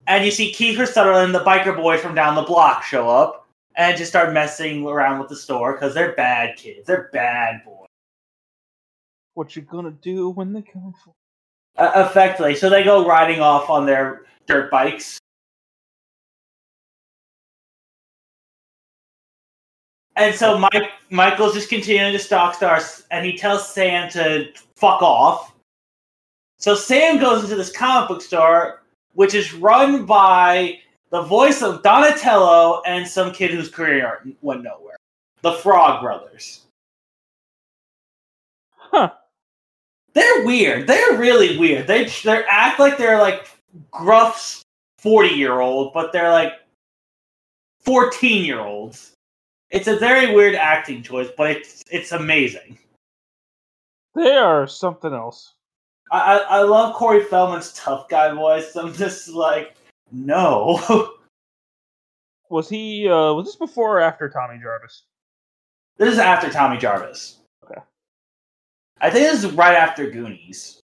And 0.08 0.26
you 0.26 0.32
see 0.32 0.52
Kiefer 0.52 0.88
Sutherland 0.88 1.26
and 1.26 1.36
the 1.36 1.46
biker 1.46 1.76
boys 1.76 2.02
from 2.02 2.16
down 2.16 2.36
the 2.36 2.42
block 2.42 2.84
show 2.84 3.10
up 3.10 3.48
and 3.76 3.98
just 3.98 4.12
start 4.12 4.34
messing 4.34 4.86
around 4.86 5.20
with 5.20 5.30
the 5.30 5.36
store 5.36 5.74
because 5.74 5.94
they're 5.94 6.14
bad 6.14 6.58
kids. 6.58 6.88
They're 6.88 7.10
bad 7.14 7.64
boys. 7.64 7.88
What 9.34 9.56
you 9.56 9.62
gonna 9.62 9.92
do 9.92 10.30
when 10.30 10.54
they 10.54 10.62
come 10.62 10.94
for? 11.04 11.14
Uh, 11.78 12.06
effectively. 12.10 12.56
So 12.56 12.70
they 12.70 12.84
go 12.84 13.08
riding 13.08 13.40
off 13.40 13.70
on 13.70 13.86
their 13.86 14.26
dirt 14.46 14.70
bikes. 14.70 15.20
And 20.18 20.36
so 20.36 20.58
Mike 20.58 20.92
Michael's 21.10 21.54
just 21.54 21.70
continuing 21.70 22.12
to 22.14 22.20
stalk 22.20 22.54
stars, 22.56 23.04
and 23.12 23.26
he 23.26 23.38
tells 23.38 23.68
Sam 23.68 24.10
to 24.12 24.52
fuck 24.76 25.02
off. 25.02 25.56
So 26.60 26.76
Sam 26.76 27.20
goes 27.20 27.44
into 27.44 27.56
this 27.56 27.72
comic 27.72 28.10
book 28.10 28.22
store, 28.22 28.81
which 29.14 29.34
is 29.34 29.54
run 29.54 30.06
by 30.06 30.80
the 31.10 31.22
voice 31.22 31.62
of 31.62 31.84
Donatello 31.84 32.82
and 32.86 33.08
some 33.08 33.32
kid 33.32 33.52
whose 33.52 33.70
career 33.70 34.24
went 34.42 34.64
nowhere. 34.64 34.98
The 35.42 35.54
Frog 35.54 36.02
Brothers. 36.02 36.62
Huh. 38.76 39.12
They're 40.14 40.46
weird. 40.46 40.88
They're 40.88 41.18
really 41.18 41.58
weird. 41.58 41.88
They 41.88 42.06
they 42.06 42.44
act 42.50 42.80
like 42.80 42.98
they're 42.98 43.20
like 43.20 43.48
gruff 43.90 44.64
forty 44.98 45.30
year 45.30 45.62
old, 45.62 45.94
but 45.94 46.12
they're 46.12 46.32
like 46.32 46.54
fourteen 47.80 48.44
year 48.46 48.60
olds. 48.60 49.14
It's 49.70 49.88
a 49.88 49.96
very 49.96 50.36
weird 50.36 50.56
acting 50.56 51.02
choice, 51.02 51.30
but 51.38 51.52
it's 51.52 51.84
it's 51.90 52.12
amazing. 52.12 52.78
They 54.16 54.36
are 54.36 54.68
something 54.68 55.14
else. 55.14 55.54
I 56.12 56.20
I, 56.20 56.38
I 56.60 56.62
love 56.64 56.96
Corey 56.96 57.24
Feldman's 57.24 57.74
tough 57.74 58.08
guy 58.10 58.34
voice. 58.34 58.76
I'm 58.76 58.94
just 58.94 59.30
like, 59.30 59.76
no. 60.12 60.80
Was 62.50 62.68
he? 62.70 63.08
uh 63.08 63.34
Was 63.34 63.46
this 63.48 63.56
before 63.56 63.98
or 63.98 64.02
after 64.02 64.30
Tommy 64.30 64.60
Jarvis? 64.62 65.04
this 65.98 66.14
is 66.14 66.20
after 66.20 66.50
Tommy 66.50 66.78
Jarvis. 66.78 67.40
Okay. 67.64 67.80
I 69.00 69.10
think 69.10 69.30
this 69.30 69.44
is 69.44 69.52
right 69.52 69.76
after 69.76 70.10
Goonies. 70.10 70.80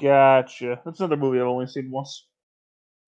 Gotcha. 0.00 0.80
That's 0.84 1.00
another 1.00 1.16
movie 1.16 1.40
I've 1.40 1.46
only 1.46 1.66
seen 1.66 1.90
once. 1.90 2.26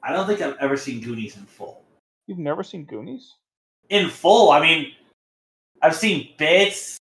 I 0.03 0.13
don't 0.13 0.27
think 0.27 0.41
I've 0.41 0.57
ever 0.61 0.77
seen 0.77 1.01
Goonies 1.01 1.37
in 1.37 1.45
full. 1.45 1.85
You've 2.27 2.39
never 2.39 2.63
seen 2.63 2.85
Goonies? 2.85 3.35
in 3.91 4.09
full. 4.09 4.51
I 4.51 4.61
mean, 4.61 4.93
I've 5.83 5.97
seen 5.97 6.31
bits, 6.39 6.97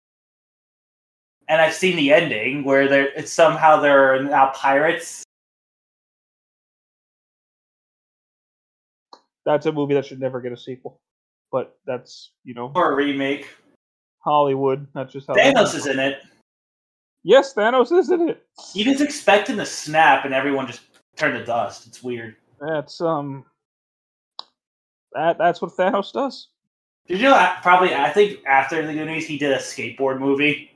and 1.48 1.60
I've 1.60 1.74
seen 1.74 1.96
the 1.96 2.12
ending 2.12 2.64
where 2.64 2.88
they're 2.88 3.12
it's 3.14 3.32
somehow 3.32 3.80
they're 3.80 4.22
now 4.22 4.52
pirates. 4.54 5.22
That's 9.44 9.66
a 9.66 9.72
movie 9.72 9.94
that 9.94 10.04
should 10.04 10.20
never 10.20 10.40
get 10.40 10.52
a 10.52 10.56
sequel. 10.56 11.00
But 11.52 11.78
that's 11.86 12.32
you 12.44 12.54
know 12.54 12.72
or 12.74 12.92
a 12.92 12.96
remake. 12.96 13.48
Hollywood. 14.20 14.86
That's 14.92 15.12
just 15.12 15.28
how. 15.28 15.34
Thanos 15.34 15.74
is 15.74 15.86
in 15.86 16.00
it. 16.00 16.20
Yes, 17.22 17.54
Thanos 17.54 17.96
is 17.96 18.10
in 18.10 18.28
it. 18.28 18.44
He 18.74 18.88
was 18.88 19.00
expecting 19.00 19.56
to 19.56 19.66
snap, 19.66 20.24
and 20.24 20.34
everyone 20.34 20.66
just 20.66 20.80
turned 21.16 21.38
to 21.38 21.44
dust. 21.44 21.86
It's 21.86 22.02
weird. 22.02 22.36
That's 22.60 23.00
um. 23.00 23.44
That 25.12 25.38
that's 25.38 25.62
what 25.62 25.70
Thanos 25.72 26.12
does. 26.12 26.48
Did 27.06 27.18
you 27.18 27.24
know? 27.24 27.52
Probably, 27.62 27.94
I 27.94 28.10
think 28.10 28.44
after 28.46 28.84
the 28.84 28.92
Goonies, 28.92 29.28
he 29.28 29.38
did 29.38 29.52
a 29.52 29.58
skateboard 29.58 30.18
movie. 30.18 30.75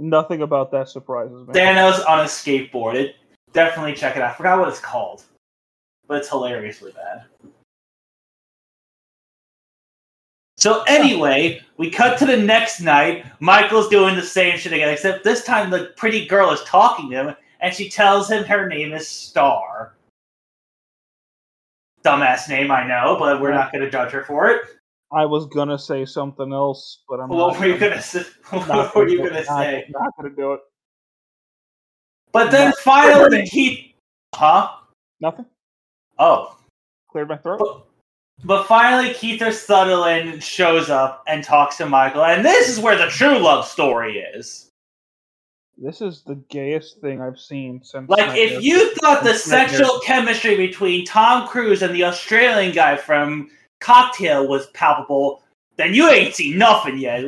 Nothing 0.00 0.40
about 0.40 0.70
that 0.70 0.88
surprises 0.88 1.46
me. 1.46 1.52
Thanos 1.52 2.02
on 2.08 2.20
a 2.20 2.24
skateboard. 2.24 2.94
It 2.94 3.16
definitely 3.52 3.92
check 3.92 4.16
it 4.16 4.22
out. 4.22 4.30
I 4.30 4.34
forgot 4.34 4.58
what 4.58 4.68
it's 4.70 4.80
called, 4.80 5.24
but 6.08 6.16
it's 6.16 6.28
hilariously 6.30 6.92
bad. 6.92 7.24
So 10.56 10.82
anyway, 10.84 11.60
we 11.76 11.90
cut 11.90 12.18
to 12.18 12.24
the 12.24 12.36
next 12.36 12.80
night. 12.80 13.26
Michael's 13.40 13.88
doing 13.88 14.16
the 14.16 14.22
same 14.22 14.56
shit 14.56 14.72
again, 14.72 14.88
except 14.88 15.22
this 15.22 15.44
time 15.44 15.68
the 15.68 15.92
pretty 15.98 16.24
girl 16.26 16.50
is 16.50 16.62
talking 16.64 17.10
to 17.10 17.16
him, 17.16 17.36
and 17.60 17.74
she 17.74 17.90
tells 17.90 18.30
him 18.30 18.44
her 18.44 18.66
name 18.68 18.94
is 18.94 19.06
Star. 19.06 19.96
Dumbass 22.02 22.48
name, 22.48 22.70
I 22.70 22.86
know, 22.86 23.16
but 23.18 23.38
we're 23.38 23.52
not 23.52 23.70
going 23.70 23.84
to 23.84 23.90
judge 23.90 24.12
her 24.12 24.24
for 24.24 24.48
it. 24.50 24.62
I 25.12 25.24
was 25.26 25.46
gonna 25.46 25.78
say 25.78 26.04
something 26.04 26.52
else, 26.52 27.02
but 27.08 27.20
I'm 27.20 27.28
What 27.28 27.54
not. 27.54 27.60
were 27.60 27.66
you 27.66 27.78
to 27.78 28.00
say? 28.00 28.22
not 28.52 28.68
What 28.68 28.94
were 28.94 29.08
you 29.08 29.18
gonna- 29.18 29.42
not- 29.44 29.46
say? 29.46 29.86
Not 29.90 30.12
gonna 30.16 30.30
do 30.34 30.52
it. 30.54 30.60
But 32.32 32.50
then 32.52 32.72
finally, 32.84 33.42
he, 33.44 33.96
huh? 34.34 34.70
Nothing. 35.20 35.46
Oh, 36.18 36.56
Cleared 37.10 37.28
my 37.28 37.36
throat. 37.38 37.58
But, 37.58 37.86
but 38.44 38.64
finally, 38.68 39.12
Keith 39.14 39.42
Sutherland 39.52 40.40
shows 40.42 40.90
up 40.90 41.24
and 41.26 41.42
talks 41.42 41.76
to 41.78 41.86
Michael, 41.86 42.24
and 42.24 42.44
this 42.44 42.68
is 42.68 42.78
where 42.78 42.96
the 42.96 43.08
true 43.08 43.38
love 43.38 43.66
story 43.66 44.18
is. 44.18 44.70
This 45.76 46.00
is 46.00 46.22
the 46.22 46.36
gayest 46.50 47.00
thing 47.00 47.20
I've 47.20 47.38
seen 47.38 47.82
since. 47.82 48.08
Like, 48.08 48.36
if 48.36 48.62
you 48.62 48.94
thought 48.96 49.24
the 49.24 49.34
sexual 49.34 49.98
chemistry 50.04 50.56
between 50.56 51.04
Tom 51.04 51.48
Cruise 51.48 51.82
and 51.82 51.92
the 51.94 52.04
Australian 52.04 52.72
guy 52.72 52.96
from 52.96 53.50
Cocktail 53.80 54.46
was 54.46 54.66
palpable, 54.68 55.42
then 55.76 55.94
you 55.94 56.08
ain't 56.08 56.34
seen 56.34 56.58
nothing 56.58 56.98
yet. 56.98 57.24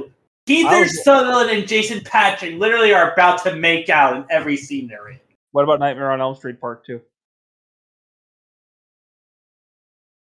Was- 0.49 1.05
Sutherland 1.05 1.51
and 1.51 1.67
Jason 1.67 2.01
Patric 2.05 2.59
literally 2.59 2.93
are 2.93 3.13
about 3.13 3.43
to 3.45 3.57
make 3.57 3.89
out 3.89 4.17
in 4.17 4.25
every 4.31 4.57
scene 4.57 4.89
they're 4.89 5.09
in. 5.09 5.19
What 5.53 5.65
about 5.65 5.81
Nightmare 5.81 6.11
on 6.11 6.21
Elm 6.21 6.35
Street 6.35 6.61
Part 6.61 6.85
Two? 6.85 7.01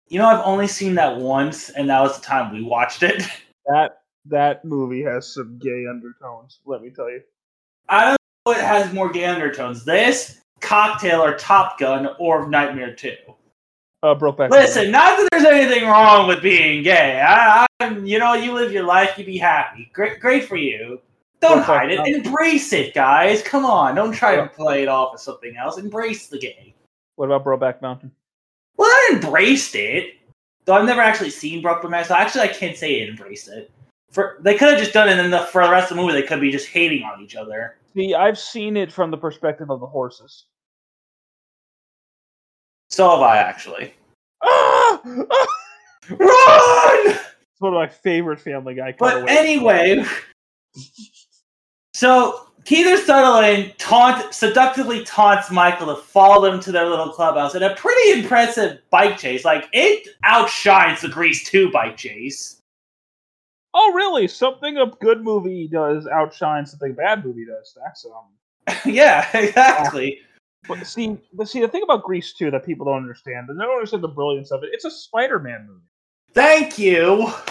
You 0.09 0.19
know, 0.19 0.27
I've 0.27 0.45
only 0.45 0.67
seen 0.67 0.95
that 0.95 1.17
once, 1.17 1.69
and 1.69 1.89
that 1.89 2.01
was 2.01 2.19
the 2.19 2.25
time 2.25 2.53
we 2.53 2.63
watched 2.63 3.03
it. 3.03 3.23
That 3.65 4.01
that 4.25 4.65
movie 4.65 5.03
has 5.03 5.33
some 5.33 5.57
gay 5.57 5.85
undertones. 5.89 6.59
Let 6.65 6.81
me 6.81 6.89
tell 6.89 7.09
you. 7.09 7.21
I 7.87 8.01
don't 8.03 8.11
know 8.11 8.51
what 8.51 8.57
has 8.57 8.91
more 8.91 9.09
gay 9.09 9.23
undertones. 9.23 9.85
This, 9.85 10.41
Cocktail, 10.59 11.21
or 11.21 11.37
Top 11.37 11.79
Gun, 11.79 12.09
or 12.19 12.49
Nightmare 12.49 12.93
2. 12.93 13.15
Uh, 14.03 14.13
Brokeback. 14.13 14.49
Listen, 14.49 14.91
not 14.91 15.17
that 15.17 15.29
there's 15.31 15.45
anything 15.45 15.87
wrong 15.87 16.27
with 16.27 16.41
being 16.43 16.83
gay. 16.83 17.23
I, 17.25 17.65
I, 17.79 17.97
you 17.99 18.19
know, 18.19 18.33
you 18.33 18.51
live 18.51 18.73
your 18.73 18.83
life, 18.83 19.17
you 19.17 19.23
be 19.23 19.37
happy. 19.37 19.89
Great, 19.93 20.19
great 20.19 20.43
for 20.43 20.57
you. 20.57 20.99
Don't 21.39 21.59
Brokeback 21.59 21.63
hide 21.63 21.91
it. 21.91 21.97
Mountain. 21.97 22.25
Embrace 22.25 22.73
it, 22.73 22.93
guys. 22.93 23.41
Come 23.41 23.65
on. 23.65 23.95
Don't 23.95 24.11
try 24.11 24.35
to 24.35 24.47
play 24.47 24.83
it 24.83 24.89
off 24.89 25.13
as 25.13 25.23
something 25.23 25.55
else. 25.55 25.77
Embrace 25.77 26.27
the 26.27 26.37
gay. 26.37 26.75
What 27.15 27.31
about 27.31 27.45
Brokeback 27.45 27.81
Mountain? 27.81 28.11
Well, 28.75 28.89
I 28.89 29.11
embraced 29.13 29.75
it. 29.75 30.15
Though 30.65 30.73
I've 30.73 30.85
never 30.85 31.01
actually 31.01 31.29
seen 31.29 31.63
Brokeback 31.63 31.89
Mountain, 31.89 32.09
so 32.09 32.15
actually 32.15 32.41
I 32.41 32.47
can't 32.49 32.75
say 32.75 32.99
it 33.01 33.09
embraced 33.09 33.47
it. 33.47 33.71
For 34.11 34.37
they 34.41 34.57
could 34.57 34.69
have 34.69 34.79
just 34.79 34.93
done 34.93 35.07
it, 35.07 35.11
and 35.11 35.19
then 35.19 35.31
the, 35.31 35.47
for 35.47 35.63
the 35.65 35.71
rest 35.71 35.91
of 35.91 35.97
the 35.97 36.03
movie, 36.03 36.13
they 36.13 36.27
could 36.27 36.41
be 36.41 36.51
just 36.51 36.67
hating 36.67 37.03
on 37.03 37.21
each 37.21 37.35
other. 37.35 37.77
See, 37.95 38.13
I've 38.13 38.37
seen 38.37 38.75
it 38.75 38.91
from 38.91 39.11
the 39.11 39.17
perspective 39.17 39.69
of 39.69 39.79
the 39.79 39.87
horses. 39.87 40.45
So 42.93 43.09
have 43.09 43.21
I, 43.21 43.37
actually. 43.37 43.91
Run! 44.43 45.17
It's 46.11 47.57
one 47.57 47.73
of 47.73 47.79
my 47.79 47.87
favorite 47.87 48.39
Family 48.39 48.75
Guy. 48.75 48.93
But 48.99 49.27
anyway, 49.27 50.05
so 51.95 52.49
Keith 52.65 53.03
Sutherland 53.03 53.73
taunt 53.79 54.31
seductively 54.31 55.03
taunts 55.05 55.49
Michael 55.49 55.95
to 55.95 56.03
follow 56.03 56.47
them 56.47 56.59
to 56.59 56.71
their 56.71 56.85
little 56.85 57.09
clubhouse 57.09 57.55
in 57.55 57.63
a 57.63 57.73
pretty 57.73 58.19
impressive 58.19 58.77
bike 58.91 59.17
chase. 59.17 59.43
Like 59.43 59.67
it 59.73 60.09
outshines 60.23 61.01
the 61.01 61.09
Grease 61.09 61.49
2 61.49 61.71
bike 61.71 61.97
chase. 61.97 62.59
oh, 63.73 63.91
really? 63.95 64.27
Something 64.27 64.77
a 64.77 64.85
good 65.01 65.23
movie 65.23 65.67
does 65.67 66.05
outshine 66.05 66.67
something 66.67 66.91
a 66.91 66.93
bad 66.93 67.25
movie 67.25 67.45
does. 67.47 67.75
That's 67.83 68.05
um. 68.05 68.75
yeah, 68.93 69.27
exactly. 69.35 70.19
But 70.67 70.85
see, 70.87 71.17
the 71.33 71.45
see 71.45 71.61
the 71.61 71.67
thing 71.67 71.83
about 71.83 72.03
Grease 72.03 72.33
2 72.33 72.51
that 72.51 72.65
people 72.65 72.85
don't 72.85 72.97
understand, 72.97 73.49
and 73.49 73.59
they 73.59 73.63
don't 73.63 73.75
understand 73.75 74.03
the 74.03 74.07
brilliance 74.07 74.51
of 74.51 74.63
it. 74.63 74.69
It's 74.71 74.85
a 74.85 74.91
Spider-Man 74.91 75.67
movie. 75.67 75.81
Thank 76.33 76.77
you. 76.77 77.31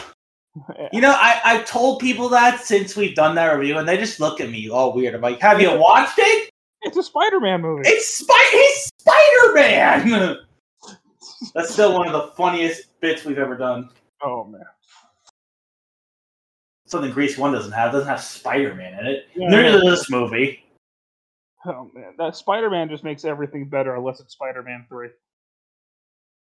You 0.93 1.01
know, 1.01 1.13
I, 1.17 1.41
I've 1.47 1.65
told 1.65 2.01
people 2.01 2.29
that 2.29 2.61
since 2.61 2.95
we've 2.95 3.15
done 3.15 3.35
that 3.37 3.57
review, 3.57 3.79
and 3.79 3.89
they 3.89 3.97
just 3.97 4.21
look 4.21 4.39
at 4.39 4.51
me 4.51 4.69
all 4.69 4.93
weird. 4.93 5.15
I'm 5.15 5.23
like, 5.23 5.41
have 5.41 5.63
you 5.63 5.75
watched 5.79 6.19
it? 6.19 6.51
It's 6.83 6.99
a 6.99 7.03
Spider-Man 7.03 7.63
movie. 7.63 7.89
It's 7.89 8.19
Spy 8.19 8.35
he's 8.53 8.91
Spider-Man! 8.99 10.37
That's 11.55 11.73
still 11.73 11.95
one 11.95 12.07
of 12.07 12.13
the 12.13 12.33
funniest 12.37 13.01
bits 13.01 13.25
we've 13.25 13.39
ever 13.39 13.57
done. 13.57 13.89
oh 14.23 14.45
man. 14.45 14.61
something 16.85 17.11
Grease 17.11 17.39
One 17.39 17.53
doesn't 17.53 17.73
have. 17.73 17.89
It 17.89 17.93
doesn't 17.93 18.09
have 18.09 18.21
Spider 18.21 18.75
Man 18.75 18.99
in 19.01 19.07
it. 19.07 19.29
Yeah. 19.35 19.49
Neither 19.49 19.81
does 19.81 20.01
this 20.01 20.11
movie. 20.11 20.62
Oh 21.65 21.91
man, 21.95 22.15
that 22.19 22.37
Spider 22.37 22.71
Man 22.71 22.89
just 22.89 23.05
makes 23.05 23.25
everything 23.25 23.69
better 23.69 23.95
unless 23.95 24.21
it's 24.21 24.33
Spider 24.33 24.63
Man 24.63 24.85
three. 24.89 25.09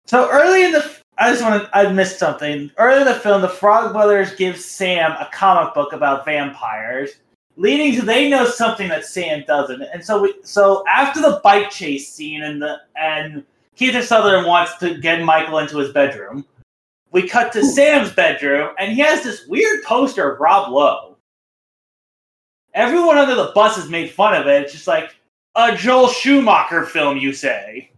So 0.05 0.29
early 0.29 0.65
in 0.65 0.71
the, 0.71 0.97
I 1.17 1.31
just 1.31 1.41
want 1.43 1.63
to, 1.63 1.77
I 1.77 1.91
missed 1.91 2.19
something. 2.19 2.69
Early 2.77 3.01
in 3.01 3.07
the 3.07 3.13
film, 3.13 3.41
the 3.41 3.49
Frog 3.49 3.93
Brothers 3.93 4.35
give 4.35 4.59
Sam 4.59 5.11
a 5.11 5.29
comic 5.31 5.73
book 5.73 5.93
about 5.93 6.25
vampires, 6.25 7.11
leading 7.55 7.97
to 7.99 8.05
they 8.05 8.29
know 8.29 8.45
something 8.45 8.89
that 8.89 9.05
Sam 9.05 9.43
doesn't. 9.47 9.81
And 9.81 10.03
so 10.03 10.21
we, 10.21 10.35
so 10.43 10.83
after 10.87 11.21
the 11.21 11.39
bike 11.43 11.69
chase 11.69 12.13
scene 12.13 12.43
and 12.43 12.61
the 12.61 12.77
and 12.95 13.43
Keith 13.75 14.01
Sutherland 14.05 14.47
wants 14.47 14.77
to 14.77 14.97
get 14.99 15.23
Michael 15.23 15.59
into 15.59 15.77
his 15.77 15.91
bedroom, 15.91 16.45
we 17.11 17.27
cut 17.27 17.53
to 17.53 17.63
Sam's 17.63 18.11
bedroom, 18.11 18.73
and 18.79 18.91
he 18.91 18.99
has 18.99 19.23
this 19.23 19.47
weird 19.47 19.83
poster 19.83 20.31
of 20.31 20.39
Rob 20.39 20.71
Lowe. 20.71 21.12
Everyone 22.73 23.17
under 23.17 23.35
the 23.35 23.51
bus 23.53 23.75
has 23.75 23.89
made 23.89 24.11
fun 24.11 24.33
of 24.33 24.47
it. 24.47 24.63
It's 24.63 24.73
just 24.73 24.87
like 24.87 25.15
a 25.55 25.75
Joel 25.75 26.07
Schumacher 26.07 26.85
film, 26.85 27.17
you 27.17 27.33
say. 27.33 27.91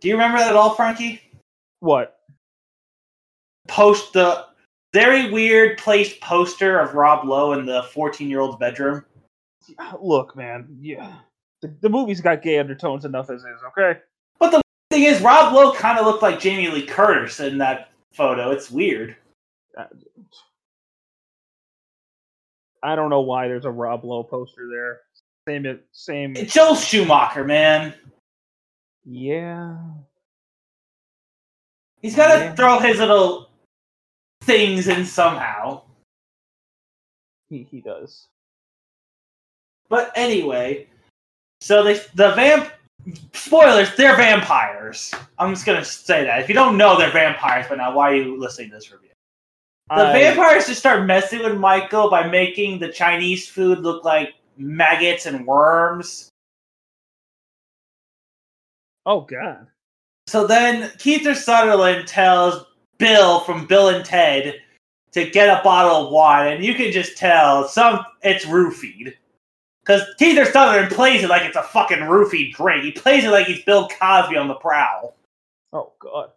Do 0.00 0.08
you 0.08 0.14
remember 0.14 0.38
that 0.38 0.50
at 0.50 0.56
all, 0.56 0.74
Frankie? 0.74 1.20
What? 1.80 2.18
Post 3.68 4.12
the 4.12 4.46
very 4.92 5.30
weird 5.30 5.78
placed 5.78 6.20
poster 6.20 6.78
of 6.78 6.94
Rob 6.94 7.26
Lowe 7.26 7.52
in 7.54 7.66
the 7.66 7.82
14 7.84 8.28
year 8.28 8.40
old's 8.40 8.56
bedroom. 8.56 9.04
Look, 10.00 10.36
man, 10.36 10.68
yeah, 10.80 11.14
the, 11.62 11.74
the 11.80 11.88
movie's 11.88 12.20
got 12.20 12.42
gay 12.42 12.58
undertones 12.58 13.04
enough 13.04 13.30
as 13.30 13.40
is. 13.40 13.60
Okay. 13.68 13.98
But 14.38 14.50
the 14.50 14.60
thing 14.90 15.04
is, 15.04 15.22
Rob 15.22 15.54
Lowe 15.54 15.72
kind 15.72 15.98
of 15.98 16.04
looked 16.04 16.22
like 16.22 16.38
Jamie 16.38 16.68
Lee 16.68 16.86
Curtis 16.86 17.40
in 17.40 17.58
that 17.58 17.90
photo. 18.12 18.50
It's 18.50 18.70
weird. 18.70 19.16
Uh, 19.76 19.84
I 22.82 22.94
don't 22.96 23.10
know 23.10 23.22
why 23.22 23.48
there's 23.48 23.64
a 23.64 23.70
Rob 23.70 24.04
Lowe 24.04 24.22
poster 24.22 24.68
there. 24.70 25.00
Same, 25.48 25.80
same. 25.92 26.36
It's 26.36 26.52
Joel 26.52 26.74
Schumacher, 26.74 27.44
man. 27.44 27.94
Yeah. 29.04 29.76
He's 32.00 32.14
got 32.16 32.34
to 32.34 32.44
Yeah. 32.44 32.54
throw 32.54 32.78
his 32.78 32.98
little 32.98 33.50
things 34.42 34.88
in 34.88 35.04
somehow. 35.06 35.82
He 37.48 37.62
he 37.70 37.80
does. 37.80 38.26
But 39.88 40.12
anyway, 40.14 40.88
so 41.60 41.82
they 41.82 41.94
the 42.14 42.32
vamp 42.32 42.70
spoilers, 43.32 43.94
they're 43.96 44.16
vampires. 44.16 45.14
I'm 45.38 45.52
just 45.54 45.64
gonna 45.66 45.84
say 45.84 46.24
that. 46.24 46.40
If 46.40 46.48
you 46.48 46.54
don't 46.54 46.76
know 46.76 46.98
they're 46.98 47.10
vampires 47.10 47.66
but 47.68 47.78
now, 47.78 47.94
why 47.94 48.10
are 48.10 48.14
you 48.16 48.38
listening 48.38 48.70
to 48.70 48.76
this 48.76 48.90
review? 48.92 49.10
The 49.90 49.96
I- 49.96 50.12
vampires 50.12 50.66
just 50.66 50.80
start 50.80 51.06
messing 51.06 51.42
with 51.42 51.58
Michael 51.58 52.10
by 52.10 52.26
making 52.26 52.78
the 52.78 52.88
Chinese 52.88 53.48
food 53.48 53.80
look 53.80 54.04
like 54.04 54.34
maggots 54.56 55.26
and 55.26 55.46
worms. 55.46 56.30
Oh 59.06 59.20
God. 59.22 59.66
So 60.26 60.46
then 60.46 60.90
Keith 60.98 61.26
Sutherland 61.36 62.08
tells 62.08 62.64
Bill 62.98 63.40
from 63.40 63.66
Bill 63.66 63.90
and 63.90 64.04
Ted 64.04 64.54
to 65.12 65.30
get 65.30 65.48
a 65.48 65.62
bottle 65.62 66.06
of 66.06 66.12
wine, 66.12 66.54
and 66.54 66.64
you 66.64 66.74
can 66.74 66.90
just 66.90 67.16
tell 67.16 67.68
some 67.68 68.00
it's 68.22 68.46
roofied. 68.46 69.14
Because 69.84 70.02
Keith 70.18 70.38
Sutherland 70.50 70.90
plays 70.90 71.22
it 71.22 71.28
like 71.28 71.42
it's 71.42 71.56
a 71.56 71.62
fucking 71.62 71.98
roofied 71.98 72.54
drink. 72.54 72.84
He 72.84 72.92
plays 72.92 73.24
it 73.24 73.30
like 73.30 73.46
he's 73.46 73.62
Bill 73.64 73.86
Cosby 73.88 74.38
on 74.38 74.48
the 74.48 74.54
prowl. 74.54 75.14
Oh 75.74 75.92
God. 75.98 76.30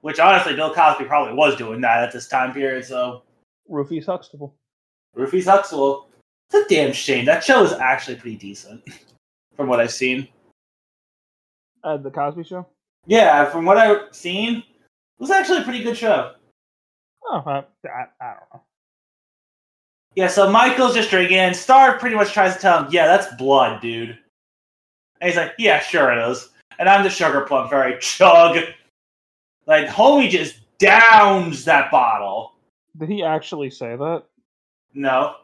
Which 0.00 0.20
honestly, 0.20 0.54
Bill 0.54 0.72
Cosby 0.72 1.04
probably 1.04 1.34
was 1.34 1.56
doing 1.56 1.80
that 1.80 2.04
at 2.04 2.12
this 2.12 2.28
time 2.28 2.52
period, 2.52 2.84
so 2.84 3.22
Rufus 3.68 4.06
Huxtable. 4.06 4.54
Rufus 5.14 5.46
Huxtable. 5.46 6.08
It's 6.50 6.64
a 6.64 6.68
damn 6.68 6.92
shame. 6.92 7.24
That 7.24 7.44
show 7.44 7.62
is 7.62 7.72
actually 7.72 8.16
pretty 8.16 8.36
decent. 8.36 8.82
From 9.56 9.68
what 9.68 9.80
I've 9.80 9.92
seen. 9.92 10.28
Uh, 11.82 11.96
the 11.96 12.10
Cosby 12.10 12.44
Show. 12.44 12.66
Yeah, 13.06 13.46
from 13.46 13.64
what 13.64 13.78
I've 13.78 14.14
seen, 14.14 14.58
it 14.58 14.64
was 15.18 15.30
actually 15.30 15.60
a 15.60 15.64
pretty 15.64 15.82
good 15.82 15.96
show. 15.96 16.34
Oh, 17.24 17.42
I, 17.46 17.64
I, 17.88 18.06
I 18.20 18.34
don't 18.34 18.54
know. 18.54 18.62
Yeah, 20.14 20.28
so 20.28 20.50
Michael's 20.50 20.94
just 20.94 21.10
drinking, 21.10 21.38
and 21.38 21.56
Star 21.56 21.98
pretty 21.98 22.16
much 22.16 22.32
tries 22.32 22.54
to 22.54 22.60
tell 22.60 22.84
him, 22.84 22.88
yeah, 22.90 23.06
that's 23.06 23.34
blood, 23.36 23.80
dude. 23.80 24.18
And 25.20 25.30
he's 25.30 25.36
like, 25.36 25.52
yeah, 25.58 25.80
sure 25.80 26.12
it 26.12 26.30
is. 26.30 26.50
And 26.78 26.88
I'm 26.88 27.02
the 27.02 27.10
sugar 27.10 27.42
plum 27.42 27.68
fairy. 27.68 27.98
Chug. 28.00 28.58
Like, 29.68 29.86
homie 29.86 30.30
just 30.30 30.60
downs 30.78 31.64
that 31.66 31.90
bottle. 31.90 32.54
Did 32.96 33.10
he 33.10 33.22
actually 33.22 33.68
say 33.68 33.94
that? 33.96 34.24
No. 34.94 35.36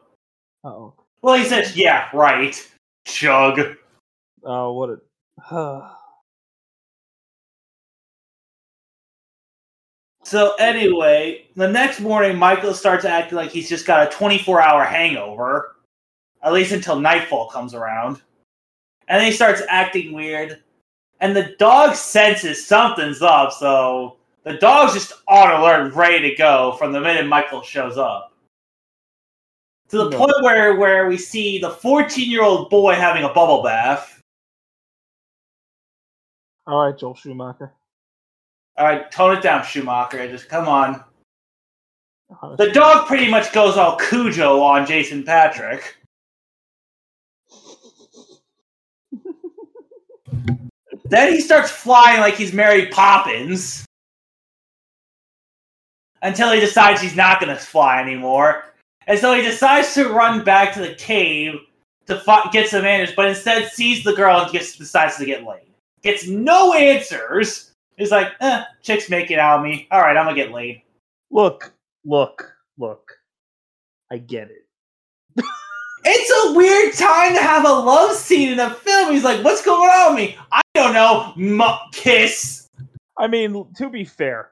Oh. 0.64 0.94
Well, 1.20 1.36
he 1.36 1.44
says, 1.44 1.76
yeah, 1.76 2.08
right. 2.14 2.56
Chug. 3.04 3.76
Oh, 4.42 4.72
what 4.72 4.98
a. 5.50 5.90
So, 10.26 10.54
anyway, 10.54 11.44
the 11.54 11.68
next 11.68 12.00
morning, 12.00 12.38
Michael 12.38 12.72
starts 12.72 13.04
acting 13.04 13.36
like 13.36 13.50
he's 13.50 13.68
just 13.68 13.84
got 13.84 14.08
a 14.08 14.10
24 14.10 14.62
hour 14.62 14.82
hangover, 14.82 15.76
at 16.42 16.54
least 16.54 16.72
until 16.72 16.98
nightfall 16.98 17.50
comes 17.50 17.74
around. 17.74 18.22
And 19.06 19.20
then 19.20 19.26
he 19.26 19.32
starts 19.32 19.60
acting 19.68 20.14
weird. 20.14 20.62
And 21.24 21.34
the 21.34 21.54
dog 21.58 21.94
senses 21.94 22.66
something's 22.66 23.22
up, 23.22 23.50
so 23.50 24.16
the 24.42 24.58
dog's 24.58 24.92
just 24.92 25.14
on 25.26 25.58
alert, 25.58 25.94
ready 25.94 26.28
to 26.28 26.36
go 26.36 26.72
from 26.72 26.92
the 26.92 27.00
minute 27.00 27.26
Michael 27.26 27.62
shows 27.62 27.96
up. 27.96 28.34
To 29.88 29.96
the 29.96 30.10
No. 30.10 30.18
point 30.18 30.34
where, 30.42 30.76
where 30.76 31.08
we 31.08 31.16
see 31.16 31.58
the 31.58 31.70
14 31.70 32.30
year 32.30 32.42
old 32.42 32.68
boy 32.68 32.94
having 32.94 33.24
a 33.24 33.30
bubble 33.30 33.62
bath. 33.62 34.20
All 36.66 36.84
right, 36.84 36.98
Joel 36.98 37.14
Schumacher. 37.14 37.72
All 38.76 38.84
right, 38.84 39.10
tone 39.10 39.34
it 39.34 39.42
down, 39.42 39.64
Schumacher. 39.64 40.28
Just 40.28 40.50
come 40.50 40.68
on. 40.68 41.02
The 42.58 42.70
dog 42.70 43.06
pretty 43.06 43.30
much 43.30 43.50
goes 43.54 43.78
all 43.78 43.96
Cujo 43.96 44.60
on 44.60 44.84
Jason 44.84 45.22
Patric. 45.22 45.96
then 51.04 51.32
he 51.32 51.40
starts 51.40 51.70
flying 51.70 52.20
like 52.20 52.34
he's 52.34 52.52
Mary 52.52 52.86
Poppins. 52.86 53.84
Until 56.22 56.52
he 56.52 56.60
decides 56.60 57.02
he's 57.02 57.16
not 57.16 57.40
going 57.40 57.54
to 57.54 57.62
fly 57.62 58.00
anymore. 58.00 58.64
And 59.06 59.18
so 59.18 59.34
he 59.34 59.42
decides 59.42 59.92
to 59.94 60.08
run 60.08 60.42
back 60.42 60.72
to 60.74 60.80
the 60.80 60.94
cave 60.94 61.60
to 62.06 62.48
get 62.52 62.68
some 62.68 62.84
answers, 62.84 63.14
but 63.14 63.26
instead 63.26 63.70
sees 63.70 64.02
the 64.04 64.14
girl 64.14 64.40
and 64.40 64.50
gets, 64.50 64.76
decides 64.76 65.16
to 65.16 65.26
get 65.26 65.44
laid. 65.44 65.72
Gets 66.02 66.26
no 66.26 66.72
answers. 66.72 67.72
He's 67.96 68.10
like, 68.10 68.32
eh, 68.40 68.64
chick's 68.82 69.10
it 69.10 69.38
out 69.38 69.58
of 69.58 69.64
me. 69.64 69.86
All 69.90 70.00
right, 70.00 70.16
I'm 70.16 70.24
going 70.24 70.36
to 70.36 70.42
get 70.42 70.52
laid. 70.52 70.82
Look, 71.30 71.72
look, 72.04 72.54
look. 72.78 73.12
I 74.10 74.18
get 74.18 74.50
it. 74.50 75.44
It's 76.04 76.48
a 76.48 76.56
weird 76.56 76.94
time 76.94 77.34
to 77.34 77.40
have 77.40 77.64
a 77.64 77.72
love 77.72 78.14
scene 78.14 78.52
in 78.52 78.60
a 78.60 78.70
film. 78.70 79.12
He's 79.12 79.24
like, 79.24 79.42
"What's 79.42 79.64
going 79.64 79.88
on 79.88 80.14
with 80.14 80.24
me? 80.24 80.38
I 80.52 80.60
don't 80.74 80.92
know." 80.92 81.32
M- 81.36 81.78
kiss. 81.92 82.68
I 83.16 83.26
mean, 83.26 83.66
to 83.76 83.88
be 83.88 84.04
fair, 84.04 84.50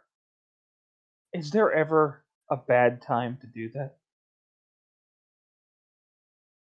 is 1.32 1.50
there 1.50 1.72
ever 1.72 2.24
a 2.50 2.56
bad 2.56 3.02
time 3.02 3.38
to 3.40 3.46
do 3.46 3.68
that? 3.70 3.96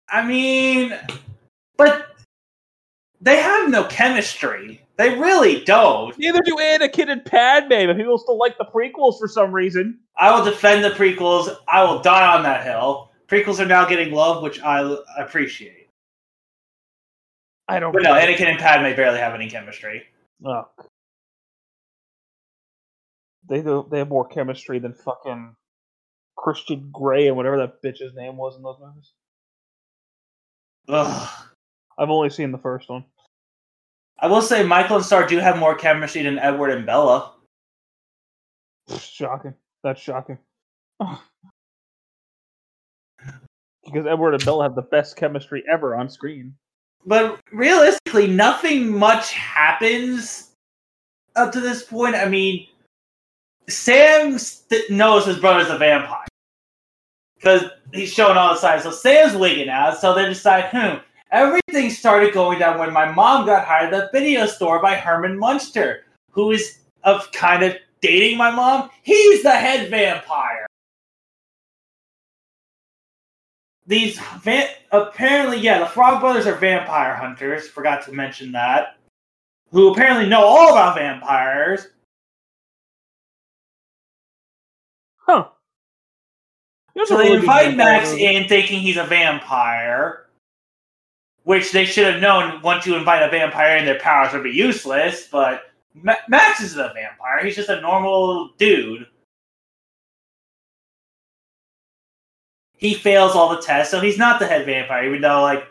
I 0.09 0.25
mean, 0.25 0.93
but 1.77 2.15
they 3.21 3.37
have 3.37 3.69
no 3.69 3.83
chemistry. 3.85 4.81
They 4.97 5.17
really 5.17 5.63
don't. 5.63 6.17
Neither 6.17 6.41
do 6.43 6.55
Anakin 6.55 7.09
and 7.09 7.23
Padme, 7.23 7.87
but 7.87 7.95
people 7.95 8.17
still 8.17 8.37
like 8.37 8.57
the 8.57 8.65
prequels 8.65 9.17
for 9.19 9.27
some 9.27 9.51
reason. 9.53 9.99
I 10.17 10.35
will 10.35 10.43
defend 10.43 10.83
the 10.83 10.89
prequels. 10.89 11.55
I 11.67 11.83
will 11.83 12.01
die 12.01 12.35
on 12.35 12.43
that 12.43 12.65
hill. 12.65 13.08
Prequels 13.29 13.59
are 13.59 13.65
now 13.65 13.85
getting 13.85 14.11
love, 14.11 14.41
which 14.41 14.59
I 14.61 14.97
appreciate. 15.17 15.87
I 17.67 17.79
don't. 17.79 17.93
But 17.93 18.01
no, 18.03 18.13
Anakin 18.13 18.47
and 18.47 18.59
Padme 18.59 18.95
barely 18.95 19.19
have 19.19 19.35
any 19.35 19.49
chemistry. 19.49 20.03
Oh. 20.43 20.67
They 23.47 23.61
do. 23.61 23.87
They 23.91 23.99
have 23.99 24.09
more 24.09 24.27
chemistry 24.27 24.79
than 24.79 24.93
fucking 24.93 25.55
Christian 26.35 26.89
Grey 26.91 27.27
and 27.27 27.37
whatever 27.37 27.57
that 27.57 27.83
bitch's 27.83 28.15
name 28.15 28.37
was 28.37 28.55
in 28.55 28.63
those 28.63 28.77
movies. 28.81 29.11
Ugh. 30.87 31.29
I've 31.99 32.09
only 32.09 32.29
seen 32.29 32.51
the 32.51 32.57
first 32.57 32.89
one. 32.89 33.05
I 34.19 34.27
will 34.27 34.41
say 34.41 34.63
Michael 34.63 34.97
and 34.97 35.05
Star 35.05 35.27
do 35.27 35.37
have 35.37 35.57
more 35.57 35.75
chemistry 35.75 36.23
than 36.23 36.39
Edward 36.39 36.71
and 36.71 36.85
Bella. 36.85 37.33
Shocking. 38.99 39.53
That's 39.83 40.01
shocking. 40.01 40.39
Because 43.91 44.07
Edward 44.07 44.33
and 44.33 44.45
Bella 44.45 44.63
have 44.63 44.75
the 44.75 44.81
best 44.81 45.15
chemistry 45.15 45.63
ever 45.69 45.95
on 45.95 46.09
screen. 46.09 46.55
But 47.05 47.39
realistically, 47.51 48.27
nothing 48.27 48.97
much 48.97 49.31
happens 49.33 50.51
up 51.35 51.51
to 51.53 51.59
this 51.59 51.83
point. 51.83 52.15
I 52.15 52.27
mean, 52.27 52.67
Sam 53.67 54.37
st- 54.37 54.89
knows 54.89 55.25
his 55.25 55.37
brother's 55.37 55.69
a 55.69 55.77
vampire 55.77 56.25
because 57.37 57.63
he's 57.93 58.11
showing 58.11 58.37
all 58.37 58.53
the 58.53 58.59
signs. 58.59 58.83
So 58.83 58.91
Sam's 58.91 59.35
wigging 59.35 59.69
out. 59.69 59.97
So 59.97 60.13
they 60.13 60.25
decide, 60.25 60.69
hmm, 60.71 60.97
everything 61.31 61.89
started 61.89 62.33
going 62.33 62.59
down 62.59 62.79
when 62.79 62.91
my 62.91 63.11
mom 63.11 63.45
got 63.45 63.65
hired 63.65 63.93
at 63.93 64.11
the 64.11 64.19
video 64.19 64.45
store 64.45 64.81
by 64.81 64.95
Herman 64.95 65.37
Munster, 65.37 66.03
who 66.31 66.51
is 66.51 66.79
of 67.03 67.31
kind 67.31 67.63
of 67.63 67.75
dating 68.01 68.37
my 68.37 68.51
mom. 68.51 68.89
He's 69.03 69.43
the 69.43 69.51
head 69.51 69.89
vampire. 69.89 70.68
These 73.89 74.19
va- 74.43 74.69
apparently, 74.91 75.57
yeah, 75.57 75.79
the 75.79 75.87
Frog 75.87 76.21
Brothers 76.21 76.45
are 76.45 76.53
vampire 76.53 77.15
hunters. 77.15 77.67
Forgot 77.67 78.03
to 78.05 78.11
mention 78.11 78.51
that. 78.51 78.97
Who 79.71 79.91
apparently 79.91 80.29
know 80.29 80.43
all 80.43 80.69
about 80.69 80.95
vampires. 80.95 81.87
Huh. 85.17 85.47
So 87.05 87.17
they 87.17 87.33
invite 87.33 87.75
Max 87.75 88.11
in 88.11 88.47
thinking 88.47 88.79
he's 88.79 88.97
a 88.97 89.05
vampire, 89.05 90.27
which 91.43 91.71
they 91.71 91.85
should 91.85 92.13
have 92.13 92.21
known 92.21 92.61
once 92.61 92.85
you 92.85 92.95
invite 92.95 93.23
a 93.23 93.29
vampire 93.29 93.77
in, 93.77 93.85
their 93.85 93.99
powers 93.99 94.33
would 94.33 94.43
be 94.43 94.51
useless. 94.51 95.27
But 95.31 95.71
Ma- 95.95 96.13
Max 96.27 96.61
isn't 96.61 96.79
a 96.79 96.93
vampire; 96.93 97.43
he's 97.43 97.55
just 97.55 97.69
a 97.69 97.81
normal 97.81 98.49
dude. 98.59 99.07
He 102.79 102.93
fails 102.93 103.33
all 103.35 103.49
the 103.53 103.61
tests, 103.61 103.91
so 103.91 103.99
he's 103.99 104.17
not 104.17 104.39
the 104.39 104.47
head 104.47 104.65
vampire. 104.65 105.05
Even 105.05 105.21
though, 105.21 105.41
like, 105.41 105.67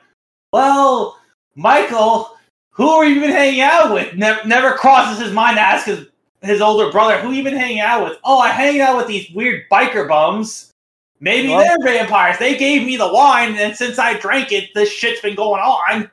well, 0.53 1.19
Michael, 1.57 2.37
who 2.71 2.89
are 2.89 3.07
you 3.07 3.21
been 3.21 3.31
hanging 3.31 3.63
out 3.63 3.93
with? 3.93 4.15
Ne- 4.15 4.45
never 4.45 4.73
crosses 4.73 5.19
his 5.23 5.33
mind 5.33 5.57
to 5.57 5.61
ask 5.63 5.87
his 5.87 6.07
his 6.43 6.61
older 6.61 6.93
brother, 6.93 7.19
who 7.19 7.33
you 7.33 7.43
been 7.43 7.57
hanging 7.57 7.81
out 7.81 8.05
with? 8.05 8.17
Oh, 8.23 8.39
I 8.39 8.51
hang 8.51 8.81
out 8.81 8.97
with 8.97 9.09
these 9.09 9.29
weird 9.33 9.63
biker 9.73 10.07
bums. 10.07 10.71
Maybe 11.19 11.49
Well- 11.49 11.59
they're 11.81 11.97
vampires. 11.99 12.39
They 12.39 12.57
gave 12.57 12.87
me 12.87 12.97
the 12.97 13.13
wine, 13.13 13.57
and 13.57 13.75
since 13.77 13.99
I 13.99 14.15
drank 14.19 14.53
it, 14.53 14.71
this 14.75 14.89
shit's 14.93 15.21
been 15.21 15.35
going 15.35 15.61
on. 15.61 16.09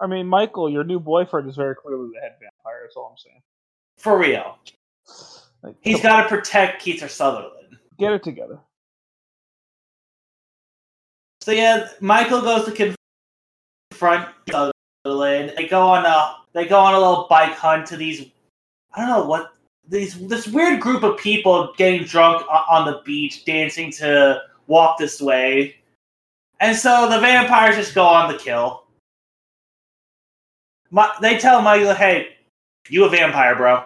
I 0.00 0.06
mean, 0.06 0.26
Michael, 0.28 0.68
your 0.70 0.84
new 0.84 1.00
boyfriend 1.00 1.48
is 1.48 1.56
very 1.56 1.74
clearly 1.74 2.10
the 2.14 2.20
head 2.20 2.34
vampire. 2.40 2.80
That's 2.82 2.94
all 2.96 3.08
I'm 3.12 3.16
saying. 3.16 3.40
For 3.98 4.18
real. 4.18 4.58
Like, 5.62 5.76
He's 5.80 6.00
got 6.02 6.22
to 6.24 6.28
protect 6.28 6.82
Keith 6.82 7.02
or 7.02 7.08
Sutherland. 7.08 7.78
get 7.98 8.12
it 8.12 8.22
together. 8.22 8.60
So 11.44 11.52
yeah, 11.52 11.88
Michael 12.00 12.40
goes 12.40 12.64
to 12.64 12.94
confront 13.92 14.30
Sutherland. 14.48 15.52
They 15.54 15.66
go 15.68 15.82
on 15.82 16.06
a 16.06 16.36
they 16.54 16.64
go 16.64 16.80
on 16.80 16.94
a 16.94 16.98
little 16.98 17.26
bike 17.28 17.52
hunt 17.52 17.86
to 17.88 17.98
these 17.98 18.30
I 18.94 19.00
don't 19.00 19.10
know 19.10 19.26
what 19.26 19.52
these 19.86 20.26
this 20.26 20.46
weird 20.46 20.80
group 20.80 21.02
of 21.02 21.18
people 21.18 21.74
getting 21.76 22.04
drunk 22.04 22.46
on 22.48 22.90
the 22.90 23.02
beach, 23.04 23.44
dancing 23.44 23.92
to 23.92 24.40
"Walk 24.68 24.96
This 24.96 25.20
Way," 25.20 25.76
and 26.60 26.74
so 26.74 27.10
the 27.10 27.20
vampires 27.20 27.76
just 27.76 27.94
go 27.94 28.06
on 28.06 28.32
the 28.32 28.38
kill. 28.38 28.84
Mi- 30.92 31.02
they 31.20 31.36
tell 31.36 31.60
Michael, 31.60 31.92
"Hey, 31.92 32.36
you 32.88 33.04
a 33.04 33.10
vampire, 33.10 33.54
bro? 33.54 33.84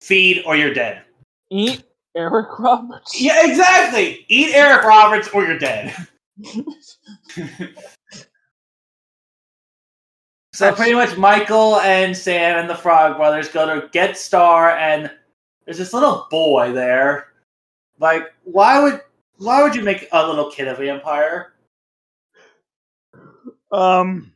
Feed 0.00 0.44
or 0.46 0.56
you're 0.56 0.72
dead." 0.72 1.02
Eat 1.50 1.84
Eric 2.16 2.58
Roberts. 2.58 3.20
Yeah, 3.20 3.46
exactly. 3.46 4.24
Eat 4.28 4.54
Eric 4.54 4.84
Roberts 4.84 5.28
or 5.28 5.44
you're 5.44 5.58
dead. 5.58 5.94
So 10.52 10.74
pretty 10.74 10.92
much 10.92 11.16
Michael 11.16 11.76
and 11.80 12.14
Sam 12.14 12.58
and 12.58 12.68
the 12.68 12.74
Frog 12.74 13.16
Brothers 13.16 13.48
go 13.48 13.66
to 13.66 13.88
Get 13.88 14.18
Star 14.18 14.76
and 14.76 15.10
there's 15.64 15.78
this 15.78 15.94
little 15.94 16.26
boy 16.30 16.72
there. 16.72 17.28
Like, 17.98 18.34
why 18.44 18.82
would 18.82 19.00
why 19.36 19.62
would 19.62 19.74
you 19.74 19.82
make 19.82 20.08
a 20.12 20.26
little 20.26 20.50
kid 20.50 20.68
a 20.68 20.74
vampire? 20.74 21.54
Um, 23.72 24.32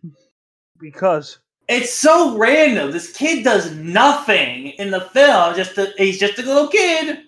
because 0.78 1.40
It's 1.68 1.92
so 1.92 2.36
random. 2.36 2.90
This 2.90 3.12
kid 3.12 3.42
does 3.42 3.72
nothing 3.72 4.68
in 4.78 4.90
the 4.90 5.00
film. 5.00 5.54
Just 5.56 5.78
a, 5.78 5.92
he's 5.96 6.18
just 6.18 6.38
a 6.38 6.42
little 6.42 6.68
kid. 6.68 7.24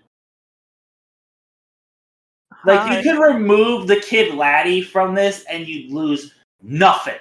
Like 2.66 2.80
Hi. 2.80 2.98
you 2.98 3.02
could 3.04 3.22
remove 3.22 3.86
the 3.86 3.96
kid 4.00 4.34
Laddie 4.34 4.82
from 4.82 5.14
this 5.14 5.44
and 5.48 5.68
you'd 5.68 5.92
lose 5.92 6.34
nothing. 6.62 7.18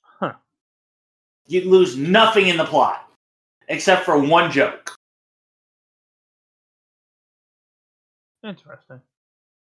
Huh. 0.00 0.34
You'd 1.48 1.66
lose 1.66 1.96
nothing 1.96 2.46
in 2.46 2.56
the 2.56 2.64
plot. 2.64 3.10
Except 3.68 4.04
for 4.04 4.18
one 4.18 4.50
joke. 4.50 4.96
interesting. 8.42 9.00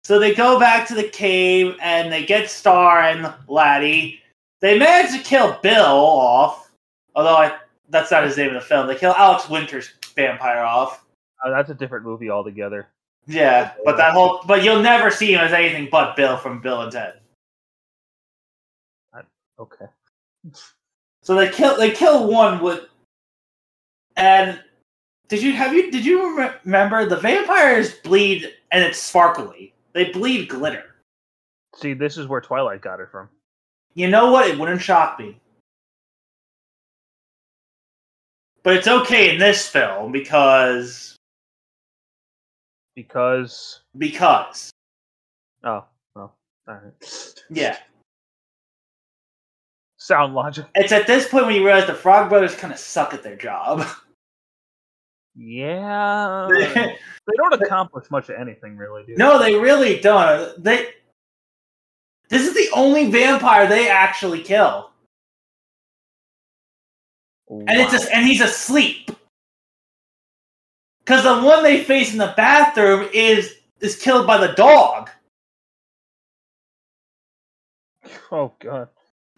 So 0.03 0.19
they 0.19 0.35
go 0.35 0.59
back 0.59 0.87
to 0.87 0.95
the 0.95 1.07
cave 1.09 1.75
and 1.81 2.11
they 2.11 2.25
get 2.25 2.49
Star 2.49 3.01
and 3.01 3.33
Laddie. 3.47 4.21
They 4.61 4.77
manage 4.77 5.11
to 5.13 5.23
kill 5.23 5.57
Bill 5.63 5.83
off. 5.83 6.69
Although 7.15 7.35
I, 7.35 7.57
that's 7.89 8.11
not 8.11 8.23
his 8.23 8.37
name 8.37 8.49
in 8.49 8.53
the 8.53 8.61
film. 8.61 8.87
They 8.87 8.95
kill 8.95 9.13
Alex 9.13 9.49
Winter's 9.49 9.93
vampire 10.15 10.63
off. 10.63 11.05
Uh, 11.43 11.49
that's 11.49 11.69
a 11.69 11.73
different 11.73 12.05
movie 12.05 12.29
altogether. 12.29 12.87
Yeah, 13.27 13.73
but 13.83 13.97
that 13.97 14.13
whole 14.13 14.41
but 14.47 14.63
you'll 14.63 14.81
never 14.81 15.11
see 15.11 15.33
him 15.33 15.41
as 15.41 15.51
anything 15.51 15.89
but 15.91 16.15
Bill 16.15 16.37
from 16.37 16.61
Bill 16.61 16.81
and 16.81 16.91
Ted. 16.91 17.19
Okay. 19.59 19.85
So 21.23 21.35
they 21.35 21.49
kill 21.49 21.75
they 21.77 21.91
kill 21.91 22.27
one 22.31 22.61
with, 22.61 22.85
and 24.15 24.59
did 25.27 25.41
you 25.41 25.51
have 25.53 25.73
you 25.73 25.91
did 25.91 26.05
you 26.05 26.37
remember 26.63 27.05
the 27.05 27.17
vampires 27.17 27.95
bleed 27.95 28.53
and 28.71 28.83
it's 28.83 29.01
sparkly? 29.01 29.73
They 29.93 30.11
bleed 30.11 30.47
glitter. 30.47 30.95
See, 31.75 31.93
this 31.93 32.17
is 32.17 32.27
where 32.27 32.39
Twilight 32.39 32.81
got 32.81 32.99
it 32.99 33.09
from. 33.11 33.29
You 33.93 34.07
know 34.09 34.31
what? 34.31 34.47
It 34.47 34.57
wouldn't 34.57 34.81
shock 34.81 35.19
me. 35.19 35.37
But 38.63 38.75
it's 38.75 38.87
okay 38.87 39.33
in 39.33 39.39
this 39.39 39.67
film 39.67 40.11
because 40.11 41.16
Because 42.97 43.81
because 43.99 44.71
oh 45.63 45.85
well, 46.15 46.35
all 46.67 46.73
right. 46.73 47.43
yeah. 47.51 47.77
Sound 49.97 50.33
logic. 50.33 50.65
It's 50.73 50.91
at 50.91 51.05
this 51.05 51.29
point 51.29 51.45
when 51.45 51.53
you 51.53 51.63
realize 51.63 51.85
the 51.85 51.93
Frog 51.93 52.27
Brothers 52.27 52.55
kind 52.55 52.73
of 52.73 52.79
suck 52.79 53.13
at 53.13 53.21
their 53.21 53.37
job. 53.37 53.85
Yeah. 55.39 56.47
they 56.73 57.33
don't 57.37 57.53
accomplish 57.61 58.09
much 58.09 58.27
of 58.29 58.37
anything, 58.37 58.75
really, 58.75 59.03
do 59.05 59.13
no, 59.17 59.37
they 59.37 59.53
really 59.53 59.99
don't. 59.99 60.63
They. 60.63 60.87
This 62.29 62.47
is 62.47 62.55
the 62.55 62.67
only 62.73 63.11
vampire 63.11 63.67
they 63.67 63.87
actually 63.87 64.41
kill, 64.41 64.89
and 67.47 67.69
it's 67.69 67.91
just 67.91 68.09
and 68.11 68.25
he's 68.25 68.41
asleep. 68.41 69.06
Because 71.07 71.23
the 71.23 71.41
one 71.41 71.63
they 71.63 71.85
face 71.85 72.11
in 72.11 72.17
the 72.17 72.33
bathroom 72.35 73.07
is 73.13 73.59
is 73.79 73.95
killed 73.95 74.27
by 74.27 74.37
the 74.45 74.53
dog. 74.53 75.09
Oh 78.29 78.51
god, 78.59 78.89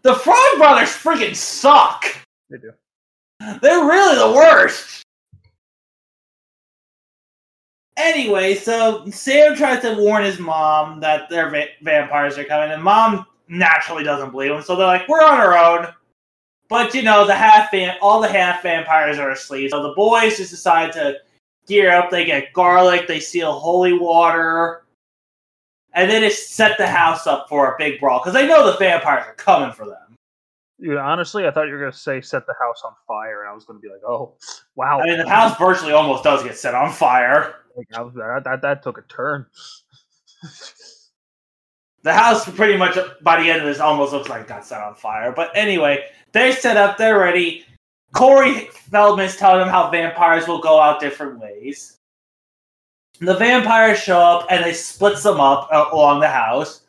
The 0.02 0.16
Frog 0.16 0.58
Brothers 0.58 0.90
freaking 0.90 1.36
suck. 1.36 2.06
they 2.50 2.58
do. 2.58 2.72
They're 3.62 3.86
really 3.86 4.16
the 4.18 4.36
worst. 4.36 5.04
Anyway, 7.98 8.56
so 8.56 9.06
Sam 9.12 9.56
tries 9.56 9.82
to 9.84 9.94
warn 9.94 10.24
his 10.24 10.40
mom 10.40 11.00
that 11.02 11.30
their 11.30 11.50
va- 11.50 11.68
vampires 11.84 12.38
are 12.40 12.46
coming, 12.46 12.72
and 12.72 12.82
mom 12.82 13.28
naturally 13.48 14.04
doesn't 14.04 14.32
believe 14.32 14.52
him. 14.52 14.62
So 14.64 14.76
they're 14.76 14.88
like, 14.88 15.08
"We're 15.08 15.24
on 15.24 15.40
our 15.40 15.56
own." 15.56 15.94
But 16.68 16.96
you 16.96 17.04
know, 17.04 17.28
the 17.28 17.36
half 17.36 17.70
van- 17.70 17.98
all 18.02 18.22
the 18.22 18.28
half 18.28 18.64
vampires 18.64 19.20
are 19.20 19.30
asleep. 19.32 19.70
So 19.70 19.84
the 19.84 19.94
boys 19.94 20.38
just 20.38 20.50
decide 20.50 20.94
to 20.94 21.20
gear 21.70 21.92
up. 21.92 22.10
They 22.10 22.26
get 22.26 22.52
garlic. 22.52 23.08
They 23.08 23.22
steal 23.22 23.54
holy 23.54 23.94
water, 23.94 24.86
and 25.94 26.10
then 26.10 26.22
they 26.22 26.30
set 26.30 26.78
the 26.78 26.88
house 26.88 27.28
up 27.28 27.48
for 27.48 27.74
a 27.74 27.76
big 27.78 28.00
brawl 28.02 28.20
because 28.20 28.34
they 28.34 28.48
know 28.48 28.70
the 28.70 28.78
vampires 28.78 29.26
are 29.28 29.36
coming 29.36 29.72
for 29.72 29.86
them. 29.86 29.96
Yeah, 30.82 30.98
honestly, 30.98 31.46
I 31.46 31.52
thought 31.52 31.68
you 31.68 31.74
were 31.74 31.80
gonna 31.80 31.94
say 31.94 32.22
set 32.22 32.46
the 32.48 32.56
house 32.60 32.82
on 32.86 32.94
fire, 33.08 33.42
and 33.42 33.50
I 33.50 33.54
was 33.54 33.66
gonna 33.66 33.80
be 33.80 33.90
like, 33.90 34.04
oh, 34.08 34.36
wow. 34.76 35.00
I 35.00 35.06
mean, 35.06 35.18
the 35.18 35.30
house 35.30 35.58
virtually 35.58 35.94
almost 35.94 36.24
does 36.24 36.44
get 36.44 36.58
set 36.58 36.74
on 36.74 36.92
fire. 36.92 37.56
Like, 37.76 37.88
was- 37.92 38.14
that, 38.16 38.44
that 38.46 38.62
that 38.62 38.84
took 38.84 38.98
a 38.98 39.02
turn. 39.04 39.46
The 42.04 42.14
house 42.14 42.50
pretty 42.50 42.78
much 42.78 42.98
by 43.22 43.42
the 43.42 43.50
end 43.50 43.60
of 43.62 43.68
this 43.68 43.80
almost 43.80 44.14
looks 44.14 44.30
like 44.30 44.42
it 44.42 44.48
got 44.48 44.66
set 44.66 44.82
on 44.82 44.96
fire. 44.96 45.34
But 45.34 45.52
anyway, 45.54 46.06
they're 46.32 46.54
set 46.54 46.78
up, 46.78 46.98
they're 46.98 47.20
ready. 47.20 47.66
Corey 48.14 48.70
Feldman's 48.92 49.36
telling 49.36 49.60
them 49.60 49.70
how 49.70 49.90
vampires 49.90 50.48
will 50.48 50.60
go 50.60 50.80
out 50.80 51.00
different 51.00 51.40
ways. 51.40 51.98
The 53.22 53.36
vampires 53.36 54.00
show 54.00 54.20
up 54.20 54.48
and 54.50 54.64
they 54.64 54.74
splits 54.74 55.24
them 55.24 55.40
up 55.40 55.68
uh, 55.72 55.90
along 55.92 56.22
the 56.22 56.30
house. 56.30 56.82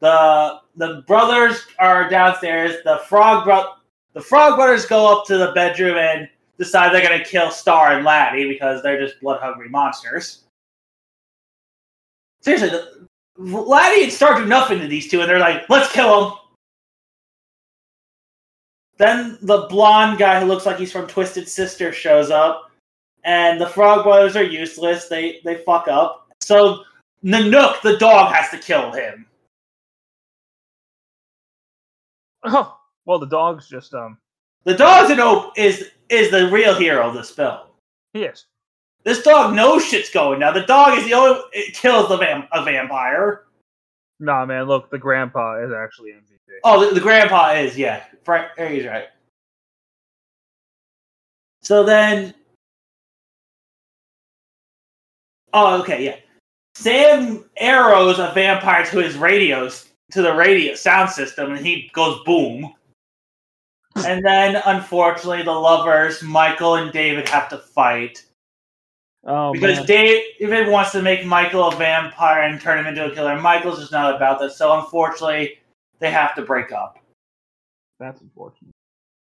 The 0.00 0.60
the 0.76 1.02
brothers 1.06 1.66
are 1.78 2.08
downstairs. 2.08 2.76
The 2.84 2.98
frog 3.08 3.44
bro- 3.44 3.74
the 4.12 4.20
frog 4.20 4.56
brothers 4.56 4.86
go 4.86 5.16
up 5.18 5.26
to 5.26 5.38
the 5.38 5.52
bedroom 5.52 5.96
and 5.96 6.28
decide 6.58 6.92
they're 6.92 7.02
gonna 7.02 7.24
kill 7.24 7.50
Star 7.50 7.92
and 7.92 8.04
Laddie 8.04 8.48
because 8.48 8.82
they're 8.82 9.00
just 9.00 9.20
blood 9.20 9.40
hungry 9.40 9.68
monsters. 9.68 10.44
Seriously, 12.40 12.70
the, 12.70 13.08
Laddie 13.36 14.04
and 14.04 14.12
Star 14.12 14.40
do 14.40 14.46
nothing 14.46 14.80
to 14.80 14.88
these 14.88 15.08
two, 15.08 15.20
and 15.20 15.28
they're 15.28 15.38
like, 15.38 15.68
"Let's 15.68 15.92
kill 15.92 16.30
them." 16.30 16.38
Then 18.98 19.38
the 19.42 19.66
blonde 19.68 20.18
guy 20.18 20.40
who 20.40 20.46
looks 20.46 20.66
like 20.66 20.76
he's 20.76 20.92
from 20.92 21.06
Twisted 21.06 21.48
Sister 21.48 21.92
shows 21.92 22.30
up, 22.30 22.70
and 23.24 23.60
the 23.60 23.68
Frog 23.68 24.04
Brothers 24.04 24.36
are 24.36 24.44
useless. 24.44 25.08
They 25.08 25.40
they 25.44 25.62
fuck 25.64 25.86
up. 25.88 26.28
So 26.40 26.82
Nanook, 27.24 27.80
the 27.82 27.96
dog, 27.98 28.32
has 28.34 28.50
to 28.50 28.58
kill 28.58 28.92
him. 28.92 29.26
Oh, 32.44 32.76
well, 33.06 33.18
the 33.18 33.26
dog's 33.26 33.68
just 33.68 33.94
um. 33.94 34.18
The 34.64 34.74
dog's 34.74 35.10
an 35.10 35.20
op- 35.20 35.56
is 35.56 35.90
is 36.08 36.30
the 36.30 36.48
real 36.50 36.74
hero 36.74 37.08
of 37.08 37.14
this 37.14 37.30
film. 37.30 37.58
He 38.12 38.24
is. 38.24 38.46
This 39.04 39.22
dog 39.22 39.54
knows 39.54 39.84
shit's 39.84 40.10
going 40.10 40.40
now. 40.40 40.52
The 40.52 40.66
dog 40.66 40.98
is 40.98 41.04
the 41.04 41.14
only 41.14 41.40
it 41.52 41.74
kills 41.74 42.08
the 42.08 42.18
vam- 42.18 42.48
a 42.52 42.64
vampire. 42.64 43.44
Nah, 44.18 44.44
man. 44.44 44.64
Look, 44.64 44.90
the 44.90 44.98
grandpa 44.98 45.64
is 45.64 45.72
actually 45.72 46.10
MVP. 46.10 46.37
Oh, 46.64 46.86
the, 46.86 46.94
the 46.94 47.00
grandpa 47.00 47.52
is 47.52 47.76
yeah. 47.76 48.04
Frank, 48.24 48.48
he's 48.58 48.86
right. 48.86 49.06
So 51.62 51.84
then, 51.84 52.34
oh, 55.52 55.80
okay, 55.80 56.04
yeah. 56.04 56.16
Sam 56.74 57.44
arrows 57.56 58.18
a 58.18 58.30
vampire 58.34 58.84
to 58.86 58.98
his 58.98 59.16
radios 59.16 59.86
to 60.12 60.22
the 60.22 60.34
radio 60.34 60.74
sound 60.74 61.10
system, 61.10 61.52
and 61.52 61.66
he 61.66 61.90
goes 61.92 62.22
boom. 62.24 62.72
And 63.96 64.24
then, 64.24 64.62
unfortunately, 64.64 65.42
the 65.42 65.50
lovers 65.50 66.22
Michael 66.22 66.76
and 66.76 66.92
David 66.92 67.28
have 67.28 67.48
to 67.48 67.58
fight 67.58 68.24
Oh 69.24 69.52
because 69.52 69.78
man. 69.78 69.86
David 69.86 70.68
wants 70.68 70.92
to 70.92 71.02
make 71.02 71.26
Michael 71.26 71.68
a 71.68 71.76
vampire 71.76 72.42
and 72.42 72.60
turn 72.60 72.78
him 72.78 72.86
into 72.86 73.10
a 73.10 73.14
killer. 73.14 73.38
Michael's 73.40 73.80
just 73.80 73.92
not 73.92 74.14
about 74.14 74.38
that, 74.40 74.52
so 74.52 74.78
unfortunately, 74.78 75.58
they 75.98 76.10
have 76.10 76.34
to 76.36 76.42
break 76.42 76.72
up. 76.72 76.98
That's 77.98 78.20
unfortunate. 78.20 78.72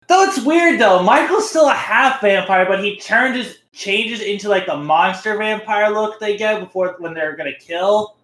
Though 0.08 0.24
it's 0.24 0.44
weird 0.44 0.80
though, 0.80 1.04
Michael's 1.04 1.50
still 1.50 1.70
a 1.70 1.74
half 1.74 2.22
vampire, 2.22 2.66
but 2.66 2.84
he 2.84 2.98
turned 2.98 3.36
his 3.36 3.60
changes 3.74 4.22
into 4.22 4.48
like 4.50 4.66
the 4.66 4.78
monster 4.78 5.38
vampire 5.38 5.90
look 5.90 6.20
they 6.20 6.38
get 6.38 6.60
before 6.60 6.96
when 7.00 7.14
they're 7.14 7.36
gonna 7.36 7.58
kill. 7.60 8.18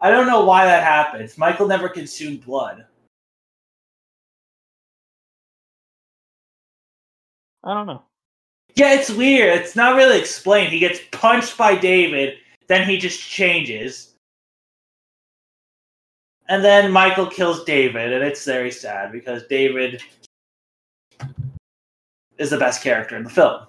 I 0.00 0.10
don't 0.10 0.26
know 0.26 0.44
why 0.44 0.64
that 0.64 0.84
happens. 0.84 1.38
Michael 1.38 1.66
never 1.66 1.88
consumed 1.88 2.44
blood. 2.44 2.84
I 7.64 7.74
don't 7.74 7.86
know. 7.86 8.02
Yeah, 8.76 8.92
it's 8.92 9.10
weird. 9.10 9.58
It's 9.58 9.74
not 9.74 9.96
really 9.96 10.18
explained. 10.18 10.72
He 10.72 10.78
gets 10.78 11.00
punched 11.10 11.56
by 11.56 11.74
David, 11.74 12.38
then 12.68 12.88
he 12.88 12.98
just 12.98 13.20
changes. 13.20 14.15
And 16.48 16.64
then 16.64 16.92
Michael 16.92 17.26
kills 17.26 17.64
David, 17.64 18.12
and 18.12 18.22
it's 18.24 18.44
very 18.44 18.70
sad 18.70 19.10
because 19.12 19.46
David 19.48 20.00
is 22.38 22.50
the 22.50 22.58
best 22.58 22.82
character 22.82 23.16
in 23.16 23.24
the 23.24 23.30
film. 23.30 23.66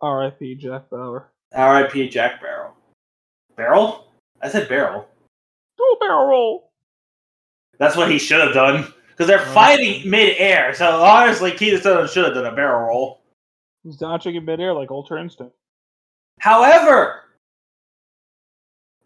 R.I.P. 0.00 0.56
Jack 0.56 0.90
Bauer. 0.90 1.28
R.I.P. 1.54 2.08
Jack 2.08 2.40
Barrel. 2.40 2.72
Barrel? 3.56 4.12
I 4.42 4.48
said 4.48 4.68
barrel. 4.68 5.08
Oh, 5.80 5.96
barrel 6.00 6.26
roll. 6.26 6.70
That's 7.78 7.96
what 7.96 8.10
he 8.10 8.18
should 8.18 8.40
have 8.40 8.54
done. 8.54 8.92
Because 9.10 9.26
they're 9.26 9.40
Oh. 9.40 9.52
fighting 9.54 10.08
mid-air. 10.08 10.74
So 10.74 11.02
honestly, 11.02 11.50
Keith 11.52 11.82
Sutherland 11.82 12.10
should 12.10 12.24
have 12.24 12.34
done 12.34 12.46
a 12.46 12.54
barrel 12.54 12.86
roll. 12.88 13.20
He's 13.82 13.96
dodging 13.96 14.36
in 14.36 14.44
mid-air 14.44 14.72
like 14.74 14.90
Ultra 14.90 15.20
Instinct. 15.20 15.54
However, 16.40 17.24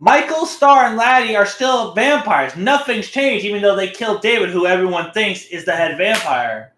Michael, 0.02 0.46
Star, 0.46 0.86
and 0.86 0.96
Laddie 0.96 1.36
are 1.36 1.46
still 1.46 1.94
vampires. 1.94 2.56
Nothing's 2.56 3.06
changed, 3.06 3.44
even 3.44 3.62
though 3.62 3.76
they 3.76 3.88
killed 3.88 4.20
David, 4.20 4.50
who 4.50 4.66
everyone 4.66 5.12
thinks 5.12 5.46
is 5.46 5.64
the 5.64 5.76
head 5.76 5.96
vampire. 5.96 6.72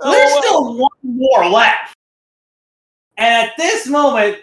So 0.00 0.12
there's 0.12 0.32
Oh, 0.32 0.40
still 0.40 0.74
one 0.76 0.90
more 1.02 1.48
left. 1.48 1.96
And 3.16 3.48
at 3.48 3.56
this 3.56 3.88
moment, 3.88 4.38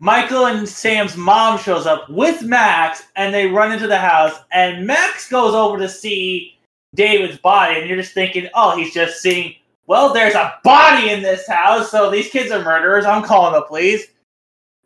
Michael 0.00 0.46
and 0.46 0.68
Sam's 0.68 1.16
mom 1.16 1.56
shows 1.56 1.86
up 1.86 2.10
with 2.10 2.42
Max, 2.42 3.04
and 3.14 3.32
they 3.32 3.46
run 3.46 3.70
into 3.70 3.86
the 3.86 3.96
house. 3.96 4.34
And 4.50 4.84
Max 4.84 5.28
goes 5.28 5.54
over 5.54 5.78
to 5.78 5.88
see 5.88 6.58
David's 6.96 7.38
body, 7.38 7.78
and 7.78 7.88
you're 7.88 8.02
just 8.02 8.12
thinking, 8.12 8.48
oh, 8.54 8.76
he's 8.76 8.92
just 8.92 9.22
seeing, 9.22 9.54
well, 9.86 10.12
there's 10.12 10.34
a 10.34 10.58
body 10.64 11.10
in 11.10 11.22
this 11.22 11.46
house, 11.46 11.92
so 11.92 12.10
these 12.10 12.28
kids 12.28 12.50
are 12.50 12.64
murderers. 12.64 13.04
I'm 13.04 13.22
calling 13.22 13.54
the 13.54 13.62
police. 13.62 14.08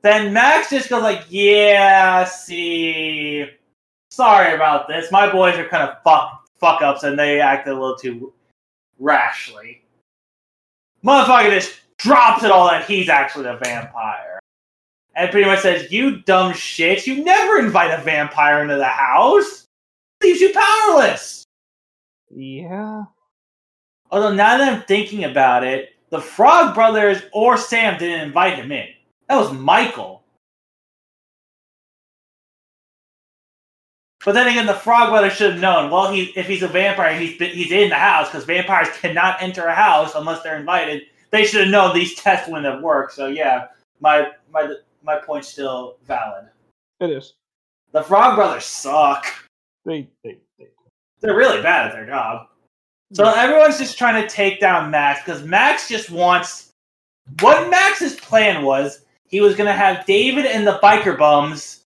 Then 0.05 0.35
Max 0.35 0.69
just 0.69 0.91
goes 0.91 1.03
like, 1.03 1.25
yeah, 1.31 2.25
see, 2.25 3.47
sorry 4.11 4.55
about 4.55 4.87
this. 4.87 5.11
My 5.11 5.33
boys 5.33 5.57
are 5.57 5.67
kind 5.67 5.83
of 5.83 5.97
fuck 6.05 6.47
fuck 6.59 6.83
ups, 6.83 7.05
and 7.05 7.19
they 7.19 7.41
acted 7.41 7.73
a 7.73 7.81
little 7.81 7.97
too 7.97 8.35
rashly. 8.99 9.83
Motherfucker 11.03 11.49
just 11.49 11.81
drops 11.97 12.45
it 12.45 12.51
all 12.51 12.69
that 12.69 12.85
he's 12.85 13.09
actually 13.09 13.47
a 13.47 13.59
vampire. 13.65 14.41
And 15.17 15.31
pretty 15.31 15.47
much 15.47 15.61
says, 15.61 15.91
You 15.91 16.21
dumb 16.21 16.53
shit, 16.53 17.07
you 17.07 17.25
never 17.25 17.59
invite 17.59 17.99
a 17.99 18.03
vampire 18.03 18.61
into 18.61 18.77
the 18.77 18.85
house. 18.85 19.65
Leaves 20.23 20.41
you 20.43 20.53
powerless. 20.53 21.45
Yeah. 22.29 23.05
Although 24.11 24.35
now 24.35 24.59
that 24.59 24.71
I'm 24.71 24.83
thinking 24.83 25.25
about 25.25 25.65
it, 25.65 25.95
the 26.11 26.21
Frog 26.21 26.75
Brothers 26.75 27.23
or 27.33 27.57
Sam 27.57 27.99
didn't 27.99 28.21
invite 28.21 28.57
him 28.57 28.71
in. 28.71 28.89
That 29.29 29.37
was 29.37 29.53
Michael. 29.53 30.23
But 34.25 34.33
then 34.33 34.49
again, 34.49 34.67
the 34.67 34.75
Frog 34.75 35.11
Brothers 35.11 35.35
should 35.35 35.53
have 35.53 35.61
known. 35.61 35.91
Well, 35.91 36.11
he 36.11 36.33
if 36.35 36.47
he's 36.47 36.63
a 36.63 36.69
vampire, 36.69 37.19
he's 37.19 37.37
he's 37.37 37.73
in 37.73 37.91
the 37.91 37.95
house 37.95 38.29
because 38.29 38.45
vampires 38.45 38.89
cannot 39.01 39.43
enter 39.43 39.67
a 39.67 39.75
house 39.75 40.15
unless 40.15 40.43
they're 40.43 40.59
invited. 40.59 41.03
They 41.31 41.45
should 41.45 41.61
have 41.63 41.71
known 41.71 41.95
these 41.95 42.15
tests 42.15 42.49
wouldn't 42.49 42.73
have 42.73 42.83
worked. 42.83 43.13
So 43.13 43.27
yeah, 43.27 43.67
my 44.01 44.31
my 44.51 44.75
my 45.03 45.17
point's 45.17 45.49
still 45.49 45.97
valid. 46.07 46.47
It 47.01 47.11
is. 47.11 47.35
The 47.93 48.03
Frog 48.03 48.37
Brothers 48.37 48.65
suck. 48.65 49.27
They, 49.85 50.09
they, 50.23 50.39
they. 50.59 50.69
They're 51.21 51.37
really 51.37 51.63
bad 51.63 51.89
at 51.89 51.93
their 51.93 52.07
job. 52.07 52.49
So 53.13 53.25
everyone's 53.25 53.79
just 53.79 53.99
trying 53.99 54.23
to 54.23 54.29
take 54.29 54.59
down 54.59 54.91
Max 54.91 55.21
because 55.21 55.43
Max 55.45 55.89
just 55.89 56.11
wants. 56.11 56.71
What 57.41 57.71
Max's 57.71 58.17
plan 58.17 58.65
was, 58.65 59.04
he 59.29 59.41
was 59.41 59.57
going 59.57 59.67
to 59.67 59.73
have 59.73 60.07
David 60.07 60.47
and 60.47 60.67
the 60.67 60.79
biker 60.83 61.19
bums 61.19 61.85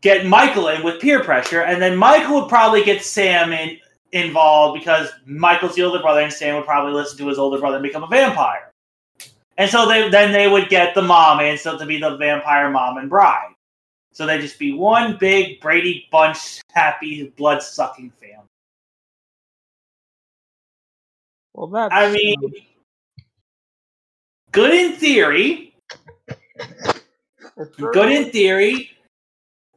get 0.00 0.26
Michael 0.26 0.68
in 0.68 0.82
with 0.82 1.00
peer 1.00 1.22
pressure, 1.22 1.62
and 1.62 1.82
then 1.82 1.96
Michael 1.96 2.40
would 2.40 2.48
probably 2.48 2.84
get 2.84 3.02
Sam 3.02 3.52
in, 3.52 3.78
involved 4.12 4.78
because 4.78 5.08
Michael's 5.26 5.74
the 5.74 5.82
older 5.82 6.00
brother, 6.00 6.20
and 6.20 6.32
Sam 6.32 6.54
would 6.56 6.64
probably 6.64 6.92
listen 6.92 7.18
to 7.18 7.28
his 7.28 7.38
older 7.38 7.58
brother 7.58 7.76
and 7.76 7.82
become 7.82 8.04
a 8.04 8.08
vampire. 8.08 8.70
And 9.56 9.68
so 9.68 9.88
they 9.88 10.08
then 10.08 10.32
they 10.32 10.46
would 10.46 10.68
get 10.68 10.94
the 10.94 11.02
mom 11.02 11.40
in, 11.40 11.58
so 11.58 11.76
to 11.76 11.84
be 11.84 11.98
the 11.98 12.16
vampire 12.16 12.70
mom 12.70 12.98
and 12.98 13.10
bride. 13.10 13.54
So 14.12 14.24
they'd 14.24 14.40
just 14.40 14.58
be 14.58 14.72
one 14.72 15.16
big 15.18 15.60
Brady 15.60 16.06
Bunch 16.10 16.60
happy 16.72 17.32
blood 17.36 17.62
sucking 17.62 18.10
family. 18.20 18.46
Well, 21.54 21.66
that's. 21.66 21.92
I 21.92 22.12
mean, 22.12 22.36
good 24.52 24.74
in 24.74 24.92
theory. 24.94 25.67
Good 27.76 28.12
in 28.12 28.30
theory. 28.30 28.90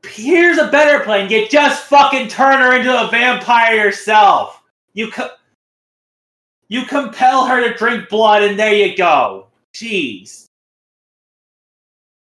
Here's 0.05 0.57
a 0.57 0.67
better 0.67 1.03
plan. 1.03 1.29
You 1.29 1.47
just 1.47 1.83
fucking 1.85 2.27
turn 2.27 2.59
her 2.59 2.75
into 2.77 2.91
a 2.91 3.09
vampire 3.09 3.75
yourself. 3.75 4.63
You 4.93 5.11
co- 5.11 5.29
you 6.67 6.85
compel 6.85 7.45
her 7.45 7.67
to 7.67 7.77
drink 7.77 8.09
blood, 8.09 8.43
and 8.43 8.57
there 8.57 8.73
you 8.73 8.95
go. 8.95 9.47
Jeez. 9.73 10.45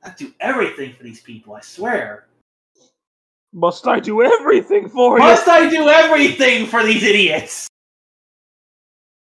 I 0.02 0.10
do 0.10 0.32
everything 0.40 0.94
for 0.94 1.02
these 1.02 1.20
people. 1.20 1.54
I 1.54 1.60
swear. 1.60 2.26
Must 3.52 3.86
I 3.86 4.00
do 4.00 4.22
everything 4.22 4.88
for 4.88 5.18
you? 5.18 5.24
Must 5.24 5.48
I 5.48 5.68
do 5.68 5.88
everything 5.88 6.66
for 6.66 6.84
these 6.84 7.02
idiots? 7.02 7.68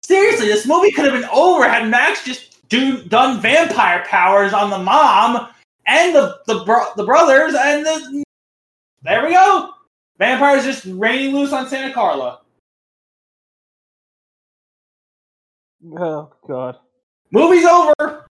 Seriously, 0.02 0.46
this 0.46 0.66
movie 0.66 0.90
could 0.90 1.04
have 1.04 1.20
been 1.20 1.28
over 1.30 1.68
had 1.68 1.88
Max 1.88 2.24
just 2.24 2.55
do 2.68 3.02
done 3.04 3.40
vampire 3.40 4.04
powers 4.06 4.52
on 4.52 4.70
the 4.70 4.78
mom 4.78 5.48
and 5.86 6.14
the 6.14 6.38
the, 6.46 6.64
bro- 6.64 6.92
the 6.96 7.04
brothers, 7.04 7.54
and 7.54 7.84
the 7.84 8.24
there 9.02 9.24
we 9.24 9.32
go. 9.32 9.72
Vampires 10.18 10.64
just 10.64 10.84
raining 10.86 11.34
loose 11.34 11.52
on 11.52 11.68
Santa 11.68 11.92
Carla. 11.92 12.40
Oh 15.98 16.30
God. 16.46 16.78
Movie's 17.30 17.64
over. 17.64 18.26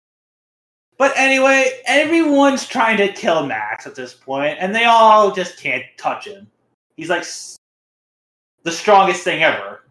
But 0.98 1.14
anyway, 1.16 1.82
everyone's 1.86 2.68
trying 2.68 2.98
to 2.98 3.12
kill 3.12 3.46
Max 3.46 3.86
at 3.86 3.96
this 3.96 4.14
point, 4.14 4.58
and 4.60 4.74
they 4.74 4.86
all 4.86 5.32
just 5.32 5.60
can't 5.60 5.84
touch 5.98 6.26
him. 6.26 6.48
He's 6.96 7.10
like 7.10 7.26
the 8.64 8.72
strongest 8.72 9.24
thing 9.24 9.44
ever. 9.44 9.84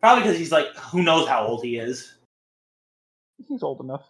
Probably 0.00 0.22
because 0.22 0.38
he's 0.38 0.52
like, 0.52 0.74
who 0.76 1.02
knows 1.02 1.28
how 1.28 1.46
old 1.46 1.62
he 1.62 1.76
is. 1.76 2.14
He's 3.48 3.62
old 3.62 3.80
enough. 3.80 4.04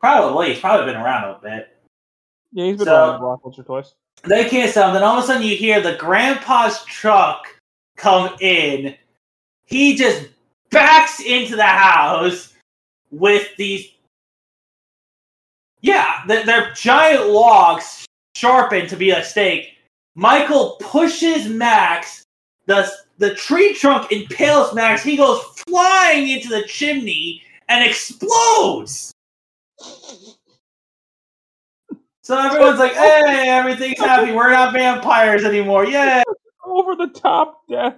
Probably. 0.00 0.50
He's 0.52 0.60
probably 0.60 0.86
been 0.86 1.00
around 1.00 1.24
a 1.24 1.38
bit. 1.42 1.68
Yeah, 2.52 2.66
he's 2.66 2.76
been 2.78 2.86
So- 2.86 3.10
around 3.10 3.20
block 3.20 3.44
once 3.44 3.58
or 3.58 3.62
twice. 3.62 3.94
They 4.24 4.48
can't 4.48 4.72
sell. 4.72 4.92
Then 4.92 5.02
all 5.02 5.18
of 5.18 5.24
a 5.24 5.26
sudden 5.26 5.42
you 5.42 5.56
hear 5.56 5.80
the 5.80 5.96
grandpa's 5.96 6.84
truck 6.84 7.46
come 7.96 8.36
in. 8.40 8.94
He 9.64 9.96
just 9.96 10.28
backs 10.70 11.20
into 11.20 11.56
the 11.56 11.64
house 11.64 12.52
with 13.10 13.48
these. 13.56 13.88
Yeah, 15.80 16.22
they're, 16.26 16.44
they're 16.44 16.72
giant 16.74 17.30
logs 17.30 18.06
sharpened 18.36 18.88
to 18.90 18.96
be 18.96 19.10
a 19.10 19.24
stake. 19.24 19.76
Michael 20.14 20.76
pushes 20.80 21.48
Max. 21.48 22.22
The, 22.66 22.88
the 23.18 23.34
tree 23.34 23.74
trunk 23.74 24.12
impales 24.12 24.74
Max. 24.74 25.02
He 25.02 25.16
goes 25.16 25.42
flying 25.66 26.28
into 26.28 26.48
the 26.48 26.62
chimney 26.64 27.42
and 27.68 27.84
explodes. 27.84 29.12
So 32.22 32.38
everyone's 32.38 32.78
like, 32.78 32.92
hey, 32.92 33.48
everything's 33.48 33.98
happy. 33.98 34.32
We're 34.32 34.52
not 34.52 34.72
vampires 34.72 35.44
anymore. 35.44 35.86
Yay. 35.86 36.22
Over 36.64 36.94
the 36.94 37.08
top 37.08 37.66
death. 37.68 37.96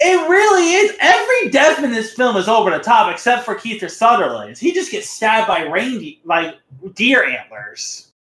It 0.00 0.28
really 0.28 0.72
is. 0.72 0.96
Every 1.00 1.50
death 1.50 1.82
in 1.82 1.90
this 1.90 2.14
film 2.14 2.36
is 2.36 2.48
over 2.48 2.70
the 2.70 2.78
top, 2.78 3.12
except 3.12 3.44
for 3.44 3.54
Kiefer 3.54 3.90
Sutherland's. 3.90 4.60
He 4.60 4.72
just 4.72 4.90
gets 4.90 5.10
stabbed 5.10 5.48
by 5.48 5.62
reindeer, 5.62 6.14
like 6.24 6.56
deer 6.94 7.24
antlers. 7.24 8.12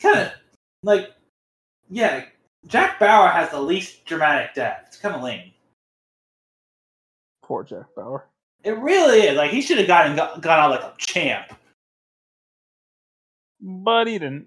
Kind 0.00 0.20
of 0.20 0.32
like, 0.82 1.12
yeah. 1.90 2.24
Jack 2.68 2.98
Bauer 2.98 3.28
has 3.28 3.50
the 3.50 3.60
least 3.60 4.04
dramatic 4.06 4.54
death. 4.54 4.84
It's 4.86 4.96
kind 4.96 5.14
of 5.14 5.22
lame. 5.22 5.52
Poor 7.46 7.62
Jack 7.62 7.86
Bauer. 7.94 8.26
It 8.64 8.76
really 8.78 9.20
is. 9.20 9.36
Like 9.36 9.52
he 9.52 9.60
should 9.60 9.78
have 9.78 9.86
gotten 9.86 10.16
gone 10.16 10.58
out 10.58 10.70
like 10.70 10.82
a 10.82 10.92
champ. 10.98 11.52
But 13.60 14.08
he 14.08 14.14
didn't. 14.18 14.46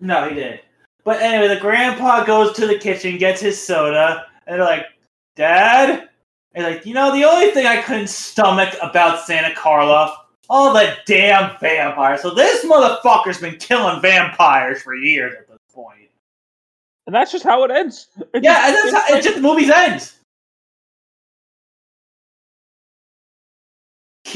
No, 0.00 0.28
he 0.28 0.34
didn't. 0.34 0.60
But 1.04 1.22
anyway, 1.22 1.48
the 1.54 1.60
grandpa 1.60 2.24
goes 2.24 2.54
to 2.56 2.66
the 2.66 2.78
kitchen, 2.78 3.16
gets 3.16 3.40
his 3.40 3.60
soda, 3.64 4.26
and 4.46 4.58
they're 4.58 4.66
like, 4.66 4.86
Dad? 5.36 6.08
And 6.54 6.64
like, 6.64 6.84
you 6.84 6.92
know, 6.94 7.10
the 7.12 7.24
only 7.24 7.50
thing 7.52 7.66
I 7.66 7.80
couldn't 7.80 8.08
stomach 8.08 8.74
about 8.82 9.20
Santa 9.24 9.54
Carla, 9.54 10.24
all 10.50 10.74
the 10.74 10.94
damn 11.06 11.58
vampires. 11.58 12.20
So 12.22 12.34
this 12.34 12.64
motherfucker's 12.64 13.40
been 13.40 13.56
killing 13.56 14.00
vampires 14.02 14.82
for 14.82 14.94
years 14.94 15.34
at 15.38 15.48
this 15.48 15.58
point. 15.72 16.10
And 17.06 17.14
that's 17.14 17.32
just 17.32 17.44
how 17.44 17.64
it 17.64 17.70
ends. 17.70 18.08
It 18.34 18.42
Yeah, 18.42 18.66
and 18.66 18.74
just- 18.74 18.92
that's 18.92 19.08
how 19.08 19.16
it's 19.16 19.26
it 19.26 19.30
just 19.30 19.42
the 19.42 19.48
movie's 19.48 19.70
ends. 19.70 20.15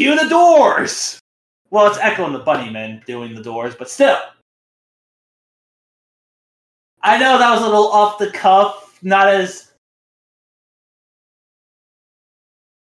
Cue 0.00 0.16
the 0.16 0.30
doors. 0.30 1.18
Well, 1.68 1.86
it's 1.86 1.98
Echo 1.98 2.24
and 2.24 2.34
the 2.34 2.40
Bunnymen 2.40 3.04
doing 3.04 3.34
the 3.34 3.42
doors, 3.42 3.74
but 3.74 3.90
still. 3.90 4.16
I 7.02 7.18
know 7.18 7.36
that 7.36 7.50
was 7.50 7.60
a 7.60 7.66
little 7.66 7.88
off 7.88 8.16
the 8.16 8.30
cuff, 8.30 8.98
not 9.02 9.28
as 9.28 9.72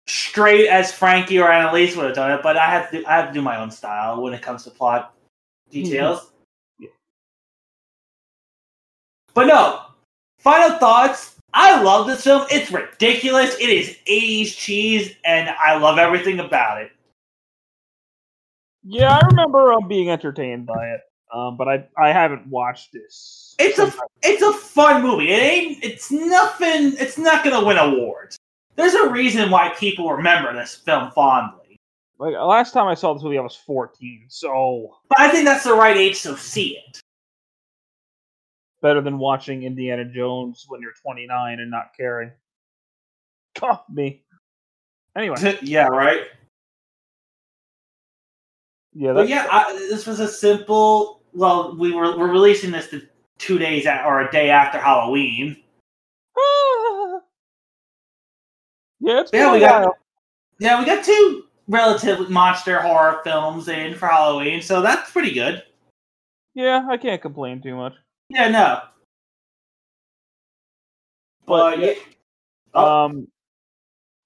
straight 0.07 0.69
as 0.69 0.93
Frankie 0.93 1.39
or 1.39 1.51
Annalise 1.51 1.97
would 1.97 2.05
have 2.05 2.15
done 2.15 2.31
it, 2.31 2.41
but 2.41 2.55
I 2.55 2.67
have 2.67 2.89
to 2.91 3.03
I 3.05 3.17
have 3.17 3.27
to 3.27 3.33
do 3.33 3.41
my 3.41 3.57
own 3.57 3.69
style 3.69 4.21
when 4.21 4.33
it 4.33 4.41
comes 4.41 4.63
to 4.63 4.71
plot 4.71 5.13
details. 5.69 6.19
Mm-hmm. 6.19 6.83
Yeah. 6.83 6.89
But 9.33 9.47
no, 9.47 9.81
final 10.37 10.77
thoughts. 10.77 11.35
I 11.53 11.81
love 11.81 12.07
this 12.07 12.23
film. 12.23 12.47
It's 12.49 12.71
ridiculous. 12.71 13.55
It 13.59 13.69
is 13.69 13.97
80s 14.07 14.55
cheese, 14.55 15.15
and 15.25 15.49
I 15.49 15.77
love 15.77 15.97
everything 15.97 16.39
about 16.39 16.81
it. 16.81 16.93
Yeah, 18.83 19.17
I 19.17 19.25
remember 19.27 19.73
um, 19.73 19.87
being 19.87 20.09
entertained 20.09 20.65
by 20.65 20.87
it. 20.89 21.01
Um, 21.33 21.57
but 21.57 21.67
I 21.67 21.87
I 21.97 22.11
haven't 22.11 22.47
watched 22.47 22.91
this. 22.91 23.55
It's 23.59 23.77
a 23.77 23.93
it's 24.23 24.41
a 24.41 24.51
fun 24.53 25.03
movie. 25.03 25.29
It 25.29 25.41
ain't 25.41 25.83
it's 25.83 26.09
nothing 26.09 26.93
it's 26.97 27.17
not 27.19 27.43
gonna 27.43 27.63
win 27.63 27.77
awards. 27.77 28.37
There's 28.75 28.95
a 28.95 29.09
reason 29.09 29.51
why 29.51 29.69
people 29.77 30.09
remember 30.11 30.53
this 30.53 30.73
film 30.73 31.11
fondly. 31.11 31.77
like 32.17 32.33
last 32.33 32.71
time 32.73 32.87
I 32.87 32.95
saw 32.95 33.13
this 33.13 33.21
movie, 33.21 33.37
I 33.37 33.41
was 33.41 33.55
14, 33.55 34.25
so 34.29 34.95
But 35.09 35.19
I 35.19 35.29
think 35.29 35.45
that's 35.45 35.65
the 35.65 35.73
right 35.73 35.97
age 35.97 36.23
to 36.23 36.35
see 36.37 36.77
it. 36.77 36.99
better 38.81 39.01
than 39.01 39.19
watching 39.19 39.63
Indiana 39.63 40.05
Jones 40.05 40.65
when 40.67 40.81
you're 40.81 40.93
29 41.01 41.59
and 41.59 41.69
not 41.69 41.91
caring. 41.95 42.31
Cuff 43.55 43.83
me. 43.89 44.23
Anyway, 45.15 45.59
yeah, 45.61 45.87
right. 45.87 46.23
Yeah, 48.93 49.13
But 49.13 49.29
yeah, 49.29 49.47
I, 49.51 49.73
this 49.73 50.05
was 50.05 50.19
a 50.19 50.27
simple. 50.27 51.21
Well, 51.33 51.75
we 51.77 51.93
were 51.93 52.17
we're 52.17 52.31
releasing 52.31 52.71
this 52.71 52.87
the 52.87 53.07
two 53.37 53.57
days 53.57 53.85
at, 53.85 54.05
or 54.05 54.21
a 54.21 54.31
day 54.31 54.49
after 54.49 54.79
Halloween. 54.79 55.57
yeah, 58.99 59.21
it's 59.21 59.31
Yeah, 59.33 59.53
we 59.53 59.59
got-. 59.59 59.95
Yeah, 60.59 60.79
we 60.79 60.85
got 60.85 61.05
two 61.05 61.45
relative 61.67 62.29
monster 62.29 62.81
horror 62.81 63.21
films 63.23 63.67
in 63.67 63.95
for 63.95 64.07
Halloween, 64.07 64.61
so 64.61 64.81
that's 64.81 65.11
pretty 65.11 65.33
good. 65.33 65.63
Yeah, 66.55 66.85
I 66.89 66.97
can't 66.97 67.21
complain 67.21 67.61
too 67.61 67.75
much. 67.75 67.93
Yeah, 68.29 68.49
no. 68.49 68.81
But 71.45 71.77
But 71.77 71.79
yeah. 71.79 71.93
Oh, 72.73 73.05
Um, 73.05 73.27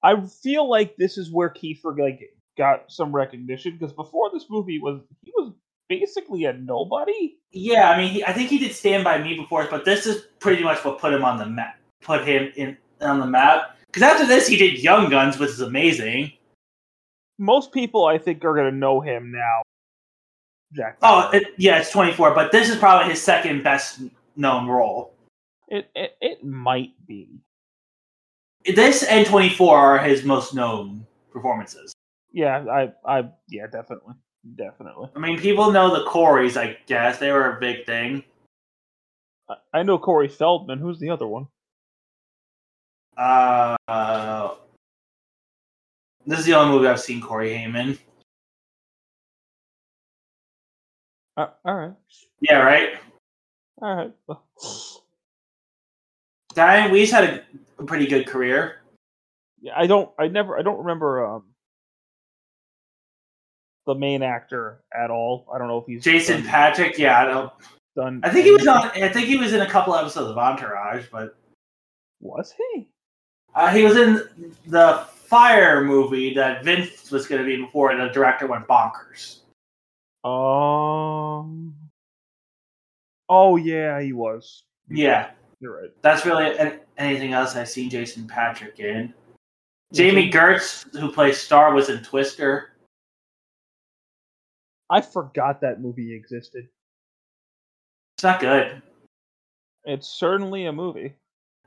I 0.01 0.19
feel 0.25 0.69
like 0.69 0.95
this 0.97 1.17
is 1.17 1.31
where 1.31 1.49
Kiefer 1.49 1.97
like 1.97 2.33
got 2.57 2.91
some 2.91 3.15
recognition 3.15 3.77
because 3.77 3.93
before 3.93 4.29
this 4.31 4.45
movie 4.49 4.79
was 4.79 5.01
he 5.23 5.31
was 5.35 5.53
basically 5.89 6.45
a 6.45 6.53
nobody. 6.53 7.35
yeah, 7.51 7.91
I 7.91 7.97
mean, 7.97 8.11
he, 8.11 8.23
I 8.23 8.33
think 8.33 8.49
he 8.49 8.57
did 8.57 8.73
Stand 8.73 9.03
by 9.03 9.21
Me 9.21 9.35
before, 9.35 9.67
but 9.69 9.85
this 9.85 10.05
is 10.05 10.27
pretty 10.39 10.63
much 10.63 10.83
what 10.83 10.99
put 10.99 11.13
him 11.13 11.23
on 11.23 11.37
the 11.37 11.45
map. 11.45 11.77
Put 12.01 12.25
him 12.25 12.51
in 12.55 12.77
on 13.01 13.19
the 13.19 13.27
map. 13.27 13.77
Because 13.87 14.03
after 14.03 14.25
this, 14.25 14.47
he 14.47 14.57
did 14.57 14.81
Young 14.81 15.09
Guns, 15.09 15.37
which 15.37 15.51
is 15.51 15.61
amazing. 15.61 16.31
Most 17.37 17.71
people, 17.71 18.05
I 18.05 18.17
think, 18.17 18.43
are 18.45 18.55
gonna 18.55 18.71
know 18.71 19.01
him 19.01 19.31
now. 19.31 19.61
Jack. 20.73 20.97
Oh, 21.03 21.29
it, 21.31 21.53
yeah, 21.57 21.77
it's 21.77 21.91
24, 21.91 22.33
but 22.33 22.51
this 22.51 22.69
is 22.69 22.77
probably 22.77 23.11
his 23.11 23.21
second 23.21 23.63
best 23.63 24.01
known 24.35 24.67
role. 24.67 25.13
it, 25.67 25.89
it 25.95 26.17
it 26.21 26.43
might 26.43 26.93
be. 27.05 27.29
This 28.65 29.03
and 29.03 29.25
24 29.25 29.77
are 29.77 29.99
his 29.99 30.23
most 30.23 30.53
known 30.53 31.05
performances. 31.31 31.93
Yeah, 32.33 32.65
I 32.69 32.91
I 33.05 33.29
yeah, 33.47 33.67
definitely, 33.67 34.15
definitely. 34.55 35.09
I 35.15 35.19
mean, 35.19 35.39
people 35.39 35.71
know 35.71 35.93
the 35.93 36.03
Coreys, 36.09 36.57
I 36.57 36.77
guess. 36.87 37.19
They 37.19 37.31
were 37.31 37.55
a 37.55 37.59
big 37.59 37.85
thing. 37.85 38.23
I, 39.47 39.55
I 39.73 39.83
know 39.83 39.99
Corey 39.99 40.27
Feldman. 40.27 40.79
Who's 40.79 40.99
the 40.99 41.11
other 41.11 41.27
one? 41.27 41.47
Uh, 43.15 43.75
uh, 43.87 44.55
this 46.25 46.39
is 46.39 46.45
the 46.45 46.55
only 46.55 46.73
movie 46.75 46.87
I've 46.87 46.99
seen 46.99 47.21
Corey 47.21 47.53
Haim. 47.53 47.99
Uh, 51.37 51.47
all 51.63 51.75
right, 51.75 51.93
Yeah, 52.41 52.59
right? 52.59 52.95
all 53.81 53.95
right. 53.95 54.11
Well, 54.27 54.43
Dianne 56.55 56.89
Wiest 56.89 57.11
had 57.11 57.23
a, 57.25 57.43
a 57.79 57.85
pretty 57.85 58.07
good 58.07 58.25
career. 58.25 58.81
Yeah, 59.61 59.73
I 59.75 59.85
don't. 59.87 60.09
I 60.17 60.27
never. 60.27 60.57
I 60.57 60.63
don't 60.63 60.79
remember 60.79 61.25
um 61.25 61.43
the 63.85 63.95
main 63.95 64.23
actor 64.23 64.81
at 64.93 65.09
all. 65.11 65.45
I 65.53 65.57
don't 65.57 65.67
know 65.67 65.79
if 65.79 65.85
he's 65.87 66.03
Jason 66.03 66.41
done, 66.41 66.49
Patric, 66.49 66.97
yeah, 66.97 67.21
I 67.21 67.25
don't. 67.25 67.51
done 67.95 68.21
I 68.23 68.29
think 68.29 68.45
he 68.45 68.51
was 68.51 68.65
on. 68.67 68.87
I 69.01 69.09
think 69.09 69.27
he 69.27 69.37
was 69.37 69.53
in 69.53 69.61
a 69.61 69.69
couple 69.69 69.95
episodes 69.95 70.29
of 70.31 70.37
Entourage, 70.37 71.05
but 71.11 71.35
Was 72.21 72.53
he? 72.73 72.87
uh, 73.55 73.69
he 73.73 73.83
was 73.83 73.97
in 73.97 74.21
the 74.67 75.05
Fire 75.25 75.83
movie 75.83 76.33
that 76.35 76.63
Vince 76.63 77.09
was 77.09 77.25
going 77.27 77.41
to 77.41 77.45
be 77.45 77.57
before 77.63 77.95
the 77.95 78.07
director 78.09 78.45
went 78.45 78.67
bonkers. 78.67 79.39
Um. 80.23 81.75
Oh 83.29 83.55
yeah, 83.55 83.99
he 84.01 84.13
was. 84.13 84.63
Yeah, 84.89 85.31
You're 85.59 85.81
right. 85.81 85.91
that's 86.01 86.25
really 86.25 86.55
anything 86.97 87.33
else 87.33 87.55
I've 87.55 87.69
seen 87.69 87.89
Jason 87.89 88.27
Patric 88.27 88.79
in. 88.79 89.13
Jami 89.93 90.29
Gertz, 90.31 90.85
who 90.99 91.11
plays 91.11 91.37
Star, 91.39 91.73
was 91.73 91.89
in 91.89 92.03
Twister. 92.03 92.72
I 94.93 95.01
forgot 95.01 95.59
that 95.61 95.81
movie 95.81 96.13
existed. 96.13 96.67
It's 98.15 98.23
not 98.23 98.39
good. 98.39 98.79
It's 99.85 100.07
certainly 100.07 100.67
a 100.67 100.71
movie. 100.71 101.15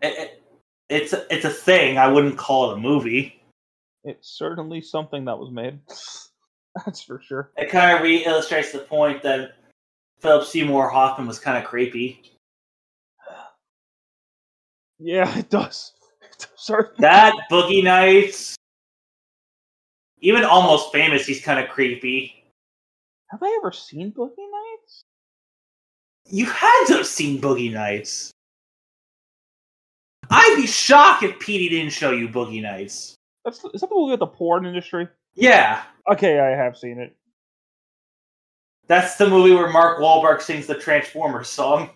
It, 0.01 0.17
it, 0.17 0.43
it's 0.89 1.13
it's 1.29 1.45
a 1.45 1.51
thing. 1.51 1.99
I 1.99 2.07
wouldn't 2.07 2.39
call 2.39 2.71
it 2.71 2.75
a 2.75 2.81
movie. 2.81 3.43
It's 4.05 4.39
certainly 4.39 4.81
something 4.81 5.25
that 5.25 5.37
was 5.37 5.51
made. 5.51 5.81
That's 6.85 7.03
for 7.03 7.21
sure. 7.21 7.51
It 7.57 7.69
kind 7.69 7.97
of 7.97 8.03
re-illustrates 8.03 8.71
the 8.71 8.79
point 8.79 9.25
that 9.25 9.57
Philip 10.21 10.47
Seymour 10.47 10.89
Hoffman 10.89 11.27
was 11.27 11.41
kind 11.41 11.59
of 11.59 11.65
creepy. 11.65 12.33
Yeah, 15.01 15.37
it 15.37 15.51
does. 15.51 15.93
It 16.23 16.39
does 16.39 16.49
certainly. 16.59 16.97
That 17.01 17.35
Boogie 17.51 17.83
Nights. 17.83 18.55
Even 20.21 20.45
almost 20.45 20.93
famous, 20.93 21.27
he's 21.27 21.43
kind 21.43 21.59
of 21.59 21.69
creepy. 21.69 22.36
Have 23.31 23.43
I 23.43 23.59
ever 23.61 23.73
seen 23.73 24.13
Boogie 24.13 24.35
Nights? 24.39 25.03
You 26.29 26.47
had 26.47 26.85
to 26.87 26.95
have 26.99 27.07
seen 27.07 27.41
Boogie 27.41 27.73
Nights. 27.73 28.31
I'd 30.31 30.57
be 30.57 30.67
shocked 30.67 31.23
if 31.23 31.39
Petey 31.39 31.69
didn't 31.69 31.93
show 31.93 32.11
you 32.11 32.29
Boogie 32.29 32.63
Nights. 32.63 33.15
That's 33.45 33.65
is 33.73 33.81
that 33.81 33.89
the 33.91 33.95
movie 33.95 34.11
with 34.13 34.21
the 34.21 34.27
porn 34.27 34.67
industry? 34.67 35.09
Yeah, 35.35 35.83
Okay, 36.11 36.41
I 36.41 36.49
have 36.51 36.77
seen 36.77 36.99
it. 36.99 37.15
that's 38.89 39.17
the 39.17 39.29
movie 39.29 39.53
where 39.55 39.69
Mark 39.71 39.99
Wahlberg 40.01 40.41
sings 40.41 40.67
the 40.67 40.75
Transformers 40.75 41.49
song. 41.49 41.91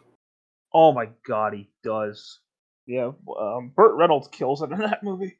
Oh 0.72 0.92
my 0.92 1.08
god, 1.26 1.54
he 1.54 1.68
does. 1.82 2.40
Yeah, 2.86 3.10
um, 3.40 3.72
Burt 3.74 3.94
Reynolds 3.96 4.28
kills 4.28 4.62
it 4.62 4.70
in 4.70 4.78
that 4.80 5.02
movie. 5.02 5.38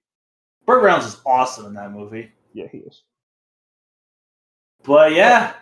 Burt 0.67 0.83
Reynolds 0.83 1.07
is 1.07 1.21
awesome 1.27 1.67
in 1.67 1.75
that 1.75 1.93
movie. 1.93 2.31
Yeah, 2.55 2.67
he 2.71 2.79
is. 2.79 3.03
But 4.85 5.13
yeah, 5.13 5.17
Yeah, 5.17 5.55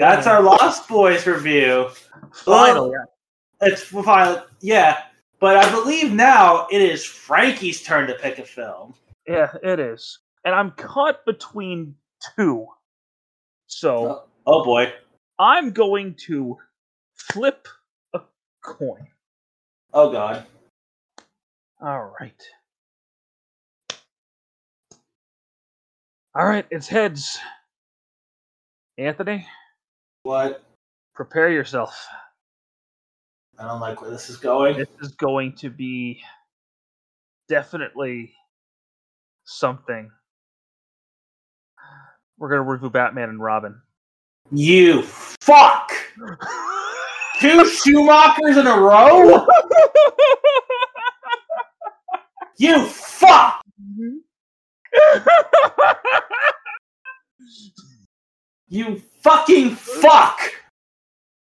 that's 0.00 0.26
our 0.26 0.42
Lost 0.42 0.88
Boys 0.88 1.26
review. 1.26 1.88
finally. 2.32 2.96
It's 3.60 3.82
fine. 3.82 4.42
Yeah, 4.60 5.02
but 5.38 5.56
I 5.56 5.70
believe 5.70 6.12
now 6.12 6.66
it 6.70 6.80
is 6.82 7.04
Frankie's 7.04 7.82
turn 7.82 8.06
to 8.08 8.14
pick 8.14 8.38
a 8.38 8.44
film. 8.44 8.94
Yeah, 9.26 9.52
it 9.62 9.78
is. 9.78 10.18
And 10.44 10.54
I'm 10.54 10.72
caught 10.72 11.24
between 11.24 11.94
two. 12.36 12.66
So 13.68 14.06
Oh, 14.06 14.24
oh 14.46 14.64
boy. 14.64 14.92
I'm 15.38 15.70
going 15.70 16.14
to 16.26 16.58
flip 17.14 17.68
a 18.14 18.20
coin. 18.62 19.06
Oh 19.94 20.10
god. 20.10 20.44
All 21.80 22.14
right. 22.20 22.42
All 26.34 26.46
right, 26.46 26.66
it's 26.70 26.88
heads. 26.88 27.38
Anthony, 28.96 29.46
What? 30.22 30.62
prepare 31.14 31.50
yourself. 31.50 32.06
I 33.58 33.68
don't 33.68 33.80
like 33.80 34.00
where 34.00 34.10
this 34.10 34.30
is 34.30 34.36
going. 34.36 34.78
This 34.78 34.88
is 35.00 35.12
going 35.12 35.54
to 35.56 35.70
be 35.70 36.22
definitely 37.48 38.32
something. 39.44 40.10
We're 42.38 42.48
going 42.48 42.64
to 42.64 42.70
review 42.70 42.90
Batman 42.90 43.28
and 43.28 43.40
Robin. 43.40 43.80
You 44.50 45.02
fuck! 45.02 45.92
Two 47.38 47.62
Schumachers 47.64 48.58
in 48.58 48.66
a 48.66 48.78
row? 48.78 49.46
You 52.56 52.84
fuck! 52.86 53.62
Mm-hmm. 53.80 54.18
You 58.72 59.02
fucking 59.20 59.74
fuck! 59.74 60.40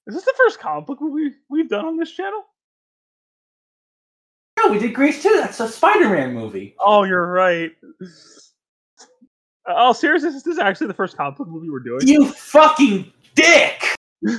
Is 0.07 0.15
this 0.15 0.25
the 0.27 0.35
first 0.37 0.61
comic 0.61 0.85
book 0.85 1.01
movie 1.01 1.35
we've 1.49 1.67
done 1.67 1.87
on 1.87 1.97
this 1.97 2.13
channel? 2.13 2.43
No, 4.59 4.71
we 4.71 4.79
did 4.79 4.93
Grease 4.93 5.23
2. 5.23 5.31
That's 5.31 5.59
a 5.61 5.67
Spider-Man 5.67 6.35
movie. 6.35 6.77
Oh, 6.79 7.05
you're 7.05 7.27
right. 7.27 7.73
Oh, 9.67 9.95
seriously, 9.95 10.29
is 10.29 10.43
this 10.43 10.47
is 10.47 10.59
actually 10.59 10.89
the 10.89 10.95
first 10.95 11.17
comic 11.17 11.39
book 11.39 11.49
movie 11.49 11.71
we're 11.71 11.81
doing. 11.81 12.07
You 12.07 12.31
fucking 12.31 13.11
dick! 13.35 13.83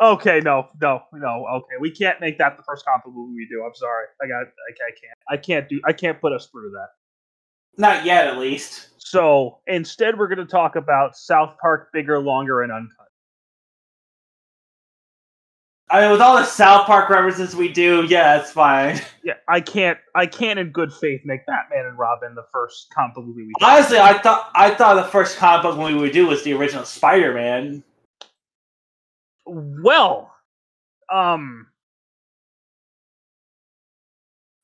Okay, 0.00 0.40
no, 0.40 0.66
no, 0.80 1.02
no. 1.12 1.46
Okay, 1.46 1.76
we 1.78 1.88
can't 1.88 2.20
make 2.20 2.36
that 2.38 2.56
the 2.56 2.64
first 2.64 2.84
comic 2.84 3.04
book 3.04 3.14
movie 3.14 3.36
we 3.36 3.46
do. 3.48 3.62
I'm 3.62 3.74
sorry. 3.74 4.06
I 4.20 4.26
got. 4.26 4.40
I, 4.40 4.72
I 4.72 4.90
can't. 4.90 5.18
I 5.30 5.36
can't 5.36 5.68
do. 5.68 5.80
I 5.84 5.92
can't 5.92 6.20
put 6.20 6.32
us 6.32 6.48
through 6.50 6.70
that. 6.70 6.88
Not 7.76 8.04
yet, 8.04 8.26
at 8.26 8.38
least. 8.38 8.88
So 8.98 9.58
instead, 9.66 10.18
we're 10.18 10.28
going 10.28 10.38
to 10.38 10.46
talk 10.46 10.76
about 10.76 11.16
South 11.16 11.56
Park, 11.60 11.88
bigger, 11.92 12.18
longer, 12.18 12.62
and 12.62 12.72
uncut. 12.72 13.08
I 15.90 16.00
mean, 16.00 16.10
with 16.12 16.22
all 16.22 16.36
the 16.36 16.44
South 16.46 16.86
Park 16.86 17.10
references 17.10 17.54
we 17.54 17.70
do, 17.70 18.06
yeah, 18.08 18.40
it's 18.40 18.50
fine. 18.50 19.00
Yeah, 19.24 19.34
I 19.46 19.60
can't. 19.60 19.98
I 20.16 20.26
can't, 20.26 20.58
in 20.58 20.70
good 20.70 20.92
faith, 20.92 21.20
make 21.24 21.46
Batman 21.46 21.86
and 21.86 21.96
Robin 21.96 22.34
the 22.34 22.42
first 22.50 22.88
comic 22.92 23.14
book 23.14 23.24
movie 23.24 23.42
we 23.42 23.52
do. 23.56 23.64
Honestly, 23.64 23.98
I 23.98 24.18
thought 24.18 24.50
I 24.56 24.74
thought 24.74 24.94
the 24.94 25.08
first 25.08 25.36
comic 25.36 25.62
book 25.62 25.78
movie 25.78 25.94
we 25.94 26.00
would 26.00 26.12
do 26.12 26.26
was 26.26 26.42
the 26.42 26.54
original 26.54 26.84
Spider-Man. 26.84 27.84
Well, 29.46 30.34
um, 31.08 31.68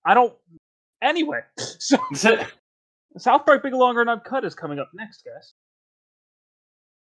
I 0.05 0.15
don't. 0.15 0.35
Anyway, 1.03 1.43
so 1.57 1.99
South 3.17 3.47
Park, 3.47 3.63
Big 3.63 3.75
longer, 3.75 4.01
and 4.01 4.11
uncut 4.11 4.45
is 4.45 4.55
coming 4.55 4.79
up 4.79 4.91
next, 4.95 5.25
guys. 5.25 5.55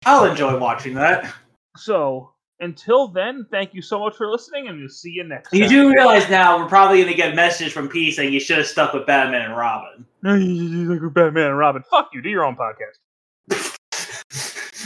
I'll 0.05 0.25
enjoy 0.25 0.57
watching 0.57 0.93
that. 0.95 1.33
So 1.75 2.31
until 2.59 3.07
then, 3.07 3.45
thank 3.51 3.73
you 3.73 3.81
so 3.81 3.99
much 3.99 4.15
for 4.15 4.29
listening, 4.29 4.67
and 4.67 4.79
we'll 4.79 4.89
see 4.89 5.11
you 5.11 5.23
next. 5.23 5.53
You 5.53 5.61
time. 5.61 5.69
do 5.69 5.93
realize 5.93 6.29
now 6.29 6.57
we're 6.57 6.67
probably 6.67 6.97
going 6.97 7.11
to 7.11 7.17
get 7.17 7.35
messages 7.35 7.73
from 7.73 7.89
P 7.89 8.11
saying 8.11 8.33
you 8.33 8.39
should 8.39 8.57
have 8.57 8.67
stuck 8.67 8.93
with 8.93 9.05
Batman 9.05 9.41
and 9.41 9.57
Robin. 9.57 10.05
No, 10.21 10.35
you 10.35 10.93
like 10.93 11.13
Batman 11.13 11.47
and 11.47 11.57
Robin. 11.57 11.83
Fuck 11.89 12.09
you. 12.13 12.21
Do 12.21 12.29
your 12.29 12.43
own 12.43 12.55
podcast. 12.55 13.75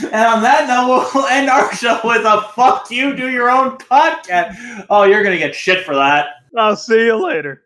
And 0.02 0.14
on 0.14 0.42
that 0.42 0.66
note, 0.66 1.10
we'll 1.14 1.26
end 1.26 1.48
our 1.48 1.72
show 1.74 2.00
with 2.04 2.24
a 2.24 2.48
fuck 2.54 2.90
you, 2.90 3.14
do 3.14 3.30
your 3.30 3.48
own 3.48 3.78
podcast. 3.78 4.86
Oh, 4.90 5.04
you're 5.04 5.22
going 5.22 5.38
to 5.38 5.38
get 5.38 5.54
shit 5.54 5.84
for 5.84 5.94
that. 5.94 6.30
I'll 6.56 6.76
see 6.76 7.06
you 7.06 7.24
later. 7.24 7.63